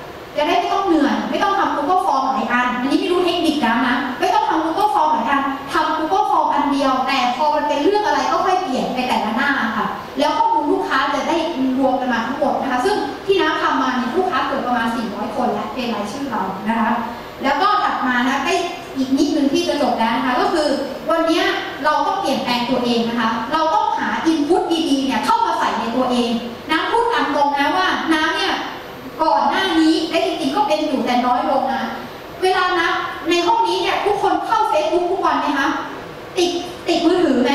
[16.03, 16.93] ายชื่อเรานะคะ
[17.43, 18.55] แล้วก็ถัดมานะใกล้
[18.97, 20.69] อีกนิดนึงที่จะจบแล้วนะคะก็คือ
[21.11, 21.43] วันนี้
[21.85, 26.31] เราต้องเปลี่ยนแปลงตัวเองนะคะ เราต้องหาอินพุตดีๆเนี่ยเข้ามาใส่ในตัวเอง
[26.71, 28.55] น้ำพูดตามตรงนะว่าน้ำเนี่ย
[29.23, 31.83] ก่อนหน้านี้และจริงๆก็เป็นอยู่แต่น้อยลงนะ
[32.43, 32.89] เวลานะ
[33.31, 35.69] ในห้องนี้เนี่ยทุกคนเข้าเฟซบุ๊กทุกวันไหมคะ
[36.39, 36.51] ติด
[36.89, 37.53] ติดมือถือไหม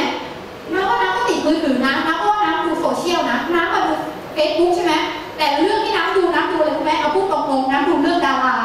[0.73, 3.93] น้ำว่าน้ำก็ติดมือถือนะน้ำก็ว่าน้ำดูโซเชียลนะน้ำมาดู
[4.33, 4.93] เฟซบุ๊กใช่ไหม
[5.37, 5.76] แต่เรื่อง
[6.17, 8.57] ดูน้ำดูอะไรรู้ไหมเอาพูดตรงๆน้ำดูเรื่องดารา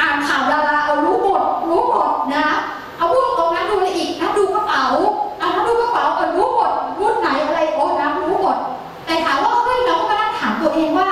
[0.00, 2.46] อ่านข่าวดาราเอารู้หมดรู้หมดนะ
[2.96, 4.84] เอาพูดตรงๆนะดูอะไรอีกนะดูกระเป๋า
[5.40, 8.56] อะนะดูกระเป๋าเอารู้หมดรุ่นไหนอะไรโอ้นะรู้หมด
[9.06, 11.08] แต่ถามว่าเฮ้ยเราก็มานั่งถามตัวเองว่า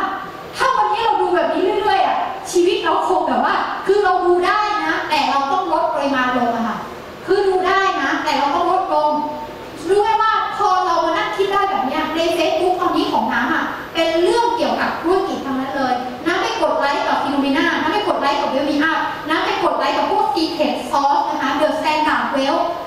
[0.56, 2.16] ถ้าวันนี้เราดูแบบนี้เรื่อยๆอะ
[2.50, 3.54] ชีวิตเราคงแบบว่า
[3.86, 6.78] คือเราดูได้นะ แต่เราต้องลดปริมาณลงอะค่ะ
[7.26, 9.10] คือดูได้นะ แต่เราต้องลดลง
[9.88, 15.35] รู้ไหมว่าพอเรามานั่งคิดได้แบบนี้ในเฟซบุ๊กตอนนี้ของน้ำอะเป็นเรื่องเกี่ยวกับธุรกิจ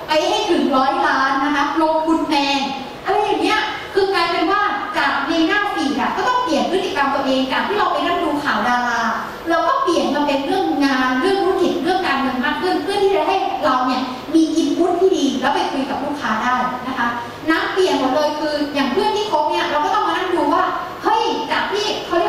[0.10, 2.60] ไปให้ถึงร้อยล้านนะคะลงทุนแพง
[3.06, 3.60] อะไรอย่างเงี้ย
[3.94, 4.62] คือกลายเป็นว่า
[4.98, 9.02] จากในหน้าฟีดอะก็ต้องเปลี่ยนพฤติกรรมตัวเองจากที่เราไปนั่งดูข่าวดารา
[9.50, 14.02] เราก็เปลี่ยนมาเป็นเรื่องงานเรื่องธุรกิจเรื่องการเงินมากขึ้น เพื่อที่จะให้เราเนี่ย
[14.36, 16.56] มีอินพุตที่ดีแล้วไปคุยกับลูกค้าได้
[16.88, 17.08] นะคะ
[17.50, 20.64] น้ำเปลี่ยนหมดเลยคืออย่างเพื่อนที่คบเนี่ยเราก็ต้องมานั่งดูว่า
[21.04, 22.29] เฮ้ยจากที่เขาเรีย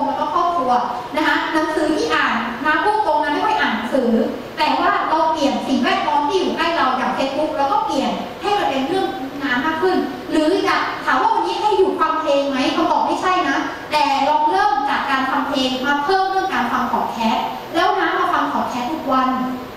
[0.00, 0.72] มแล้วก็ครอบครัว
[1.16, 2.34] นะคะหนังสือที่อ่าน
[2.66, 4.10] มาพูดตรงนะไม่ค่อยอ่านหนังสือ
[4.58, 8.10] แต่ว่าเราเปลี่ยนสิ่งแวดล้อมที่อยู่ใกล้เราอย่างเฟซบุ๊กเราก็เปลี่ยน
[8.42, 9.06] ให้มันเป็นเรื่อง
[9.42, 9.96] งานมากขึ้น
[10.30, 13.58] หรือจะถามว่าวันนี้ให้หยุดฟังเพลงไหมเขาบอกไม่ใช่นะ
[13.92, 17.36] แต่ลองเริ่มจากการฟังเพลงมาเพิ่มเรื่องการฟังพอดแคส
[17.74, 19.28] แล้วน้ำมาฟังพอดแคสทุกวัน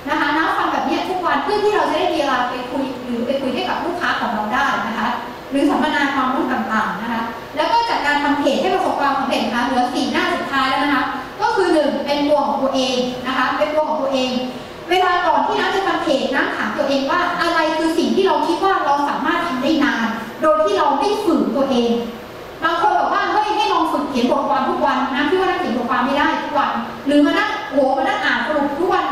[0.10, 5.08] นะคะน้ำฟังแบบนี้ทุกวันเพื่อที่เราจะได้มีเวลาไปคุยหรือไปคุยให้กับลูกค้าของเราได้นะคะ
[5.52, 7.22] หรือสัมมนาความรู้ต่างๆนะคะ
[7.56, 11.04] แล้วก็จากการทำเพจให้ประสบความสำเร็จนะคะเหลือสี่หน้าสุดท้ายแล้วนะคะ
[11.42, 12.98] ก็คือหนึ่งเป็นตัวของตัวเอง
[13.28, 14.32] นะคะ เป็นตัวของตัวเอง
[14.90, 20.08] เวลาก่อนที่น้ำจะทำเพจน้ำถามตัวเองว่าอะไรคือสิ่งที่เราคิดว่าเราสามารถทำได้นาน
[20.42, 21.92] โดยที่เราไม่ฝืนตัวเอง
[22.64, 26.72] บางคนบอกว่าเฮ้ยให้ลองฝึกเขียนบทความทุกวันนะพี่ว่านั่งเขียนบทความไม่ได้ทุกวัน
[27.08, 29.06] หรือมานั่งโหมานั่งอ่านสรุปทุกวัน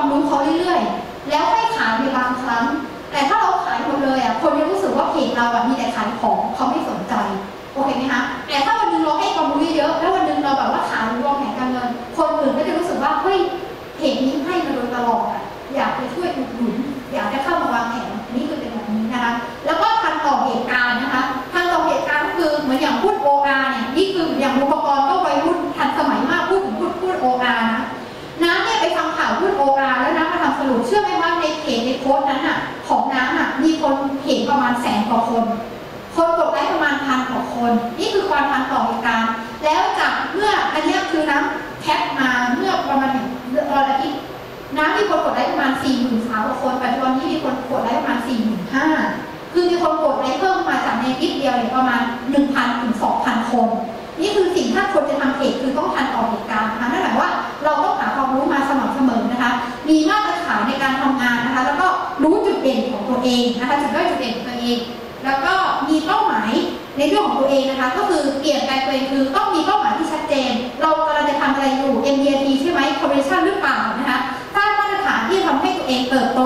[0.00, 2.64] ความรู้เขาเรื่อยๆ แล้วให้ขายในบางครั้ง
[3.12, 7.14] แต่ถ้าเราขายหมดเลยอะคนจะรู้สึกว่าเพจเราอะมีแต่ขายของเขาไม่สนใจ
[7.72, 13.38] โอเคไหมคะแต่ถ้าวันหนึงเราให้ความรู้เยอะแล้ววันหนึงเราแบบว่าขายรวมแผนการเงินคนอื่นก็จะรู้สึกว่าเฮ้ย
[13.96, 15.42] เพจนี้ให้มาโดยตลอดอะ
[15.74, 16.76] อยากไปช่วยอุดหนุน
[17.12, 19.32] อยากจะเข้ามาวางแผนนนี้คือเป็นแบบนี้นะคะ
[19.66, 21.22] แล้วก็ทันต่อเหตุการณ์นะคะ
[21.52, 25.14] ทันต่อเหตุการณ์ก็คือเหมือนอย่างพูด OR เนี่ยนี่คืออย่างอุปกรณ์ก็
[29.60, 32.58] โรุปเชื่อไหมว่าในเพจในโพสต์นั้นอะ
[32.88, 33.94] ของน้ำอะมีคน
[34.24, 35.44] เห็นประมาณแสนกว่าคน
[36.16, 39.30] คนกดไลค์ประมาณพันกว่าคน นี่คือความทันต่อเหตุการณ์
[39.64, 43.24] แล้วจากเมื่ออันนี้คือน้ำแคปมาเมื่อประมาณหนึ่
[43.64, 44.20] งวันอาทิตย์
[44.76, 45.92] น้ำมีคนกดไลค์ประมาณ4 3 0
[46.30, 52.02] 0 0กว่าคนปัจจุบันนี้มีคนกดไลค์ประมาณ4 5 0 0 0คือมีคนกดไลค์เพิ่มมาจากในคลิปเดียวเนี่ยประมาณ
[52.40, 53.68] 1,000ถึง2,000 คน
[54.20, 57.30] นี่คือสิ่งถ้าคนจะทำเพจคือต้องทันต่อเหตุการณ์นะคะนั่นหมายว่า
[57.64, 59.52] เราต้องหาความรู้มาสม่ำเสมอนะคะ
[59.88, 61.86] มีมาตรฐานในการทำงานนะคะ แล้วก็
[62.22, 64.78] รู้จุดเด่นของตัวเองนะคะจุดด้อยจุดเด่นของตัวเอง
[65.24, 65.54] แล้วก็
[65.88, 66.50] มีเป้าหมาย
[66.98, 74.18] ในเรื่องของตัวเองนะคะ ก็คือเปลี่ยนแปลงตัวเองคือต้องมีเป้าหมายที่ชัดเจน เรากำลังจะทำอะไรอยู่ MDRT ใช่ไหม Corporation หรือเปล่านะคะ
[74.56, 76.40] สร้างมาตรฐานที่จะทำให้ตัวเองเติบโต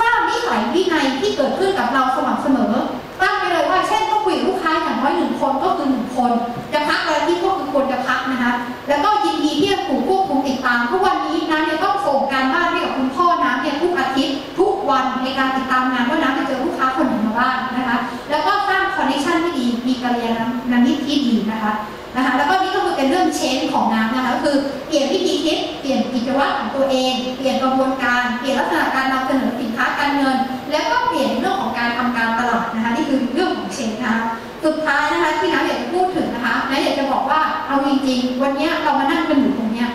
[0.00, 2.74] สร้างนิสัยวินัยที่เกิดขึ้นกับเราสม่ำเสมอ
[3.22, 6.30] ตั้งไปเลยว่าเช่นต้องคุยกับลูกค้าอย่างน้อยหนึ่งคนก็คือหนึ่งคน
[6.72, 8.52] จะพักอะไรที่ก็คือควรจะพักนะคะ
[8.88, 17.98] แล้วก็ยินดีที่ จะถูกควบคุมติดตาม ทุกวันนี้น้ำเนี่ยต้องส่งการบ้านให้กับคุณพ่อน้ำเนี่ยทุกอาทิตย์ ทุกวันในการติดตามงานว่าน้ำจะเจอลูกค้าคนไหนมาบ้างนะคะ
[18.30, 20.34] แล้วก็สร้างคอนเนคชั่นที่ดี มีการเรียน
[20.70, 21.72] น้ำนิที่ดีนะคะ
[22.16, 24.56] นะคะแล้วก็นี่ก็คือเป็นเรื่องเชนของน้ำนะคะก็คือ
[24.86, 30.36] เปลี่ยนวิธีคิดเปลี่ยนกิจวัตรของตัวเอง เปลี่ยนกระบวนการเปลี่ยนลักษณะการนำเสนอสินค้าการเงิน
[30.70, 34.22] แล้วก็เปลี่ยนเรื่องของการทำการตลาดนะคะนี่คือเรื่องของเชนนะคะ
[34.64, 39.88] สุดท้ายนะคะที่น้ำอยากจะพูดถึงนะคะน้ำอยากจะบอกว่าเอาจริงๆวันนี้เรามานั่งกันอยู่ตรงเนี้ย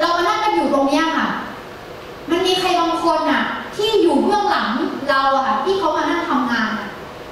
[0.00, 1.28] เรามานั่งกันอยู่ตรงเนี้ยค่ะ
[2.30, 3.42] มันมีใครบางคนอะ
[3.76, 4.70] ที่อยู่เบื้องหลัง
[5.10, 6.70] เราอะค่ะที่เขามานั่งทำงาน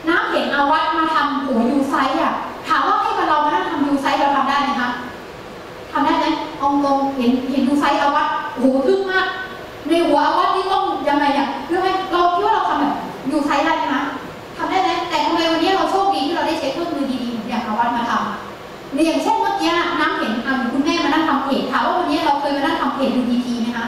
[0.08, 2.32] น้ำเห็นอาวัตมาทำหัวยูไซต์อะ
[2.66, 4.90] ถามว่าให้กับเรามานั่งทำยูไซต์เราทำได้ไหมคะ
[5.92, 6.26] ทำได้ไหม
[6.60, 9.26] อาตรงเห็นเห็นยูไซต์อาวัตโอ้โหทึ่งมาก
[9.88, 11.48] ในหัวอาวัตนี่ต้องยังไงอะ
[19.04, 23.86] อย่างเช่นเมื่อกี้น้ำเห็นอะคุณแม่มานั่งทำเพจถามว่าวันนี้เราเคยมานั่งทำเพจ UDT ไหมคะ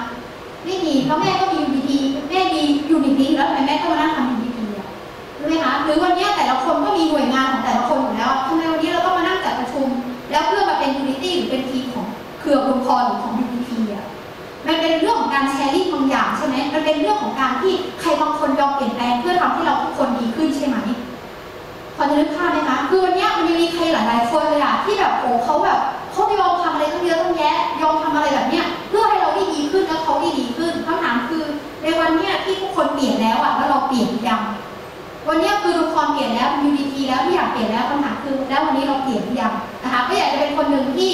[0.65, 1.91] ไม่มีเพราะแม่ก็มี UDT
[2.31, 2.63] แม่มี
[2.95, 4.89] UDT แล้วทำไมแม่ก็มานั่งทำ UDT อะ
[5.39, 9.89] รู้ไหมคะหรือวันนี้แต่ละคนก็มีหน่วยงานของแต่ละคนอยู่แล้วทำไมวันนี้เราต้องมานั่งจัดประชุม
[10.31, 12.07] แล้วเพื่อมาเป็น Unity หรือเป็นทีมของ
[12.41, 14.05] เครือองค์กรหรือของ UDT อะ
[14.67, 20.77] มันเป็นเรื่องของการแชร์ลิงบางอย่างใช่ไหมมันเป็นเรื่องของการที่ใครบางคนยอมเปลี่ยนแปลงเพื่อทำให้เราทุกคนดีขึ้นใช่ไหม
[21.97, 25.79] พอจะนึกภาพไหมคะคือวันนี้มันยังมีใครหลายๆคนเลยอะที่แบบโอ้เขาแบบ
[26.13, 31.45] เขายอมทำอะไรตั้งเยอะตั้งแยะยอมทำอะไรแบบเนี้ยเพื่อให้เราได้ดีขึ้นแล้วเขาได้ดีขึ้นคำถามคือ
[31.83, 34.43] ในวันเนี้ยที่ทุกคนเปลี่ยนแล้วอะแล้วเราเปลี่ยนยัง
[35.29, 41.11] วันนี้คือทุกคนเปลี่ยนแล้วมีดีทีแล้วที่อยากเปลี่ยนแล้วคำถามคือแล้ววันนี้เราเปลี่ยนยังนะคะก็อยากจะเป็นคนหนึ่งที่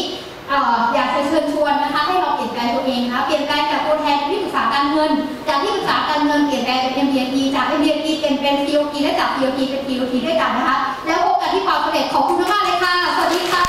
[0.95, 5.11] อยากจะเชิญชวนนะคะ ให้เราเปลี่ยนแปลงตัวเองนะคะเปลี่ยนแปลงจากตัวแทนที่ปรึกษาการเงิน
[5.49, 10.77] จากที่ปรึกษาการเงินเปลี่ยนแปลงเป็น MBA จาก MBA เปลี่ยนเป็น TOP และจาก TOP เป็น POP ด้วยกันนะคะ
[11.07, 13.62] แล้วพบกันที่ความสำเร็จของคุณมากเลยค่ะ สวัสดีค่ะ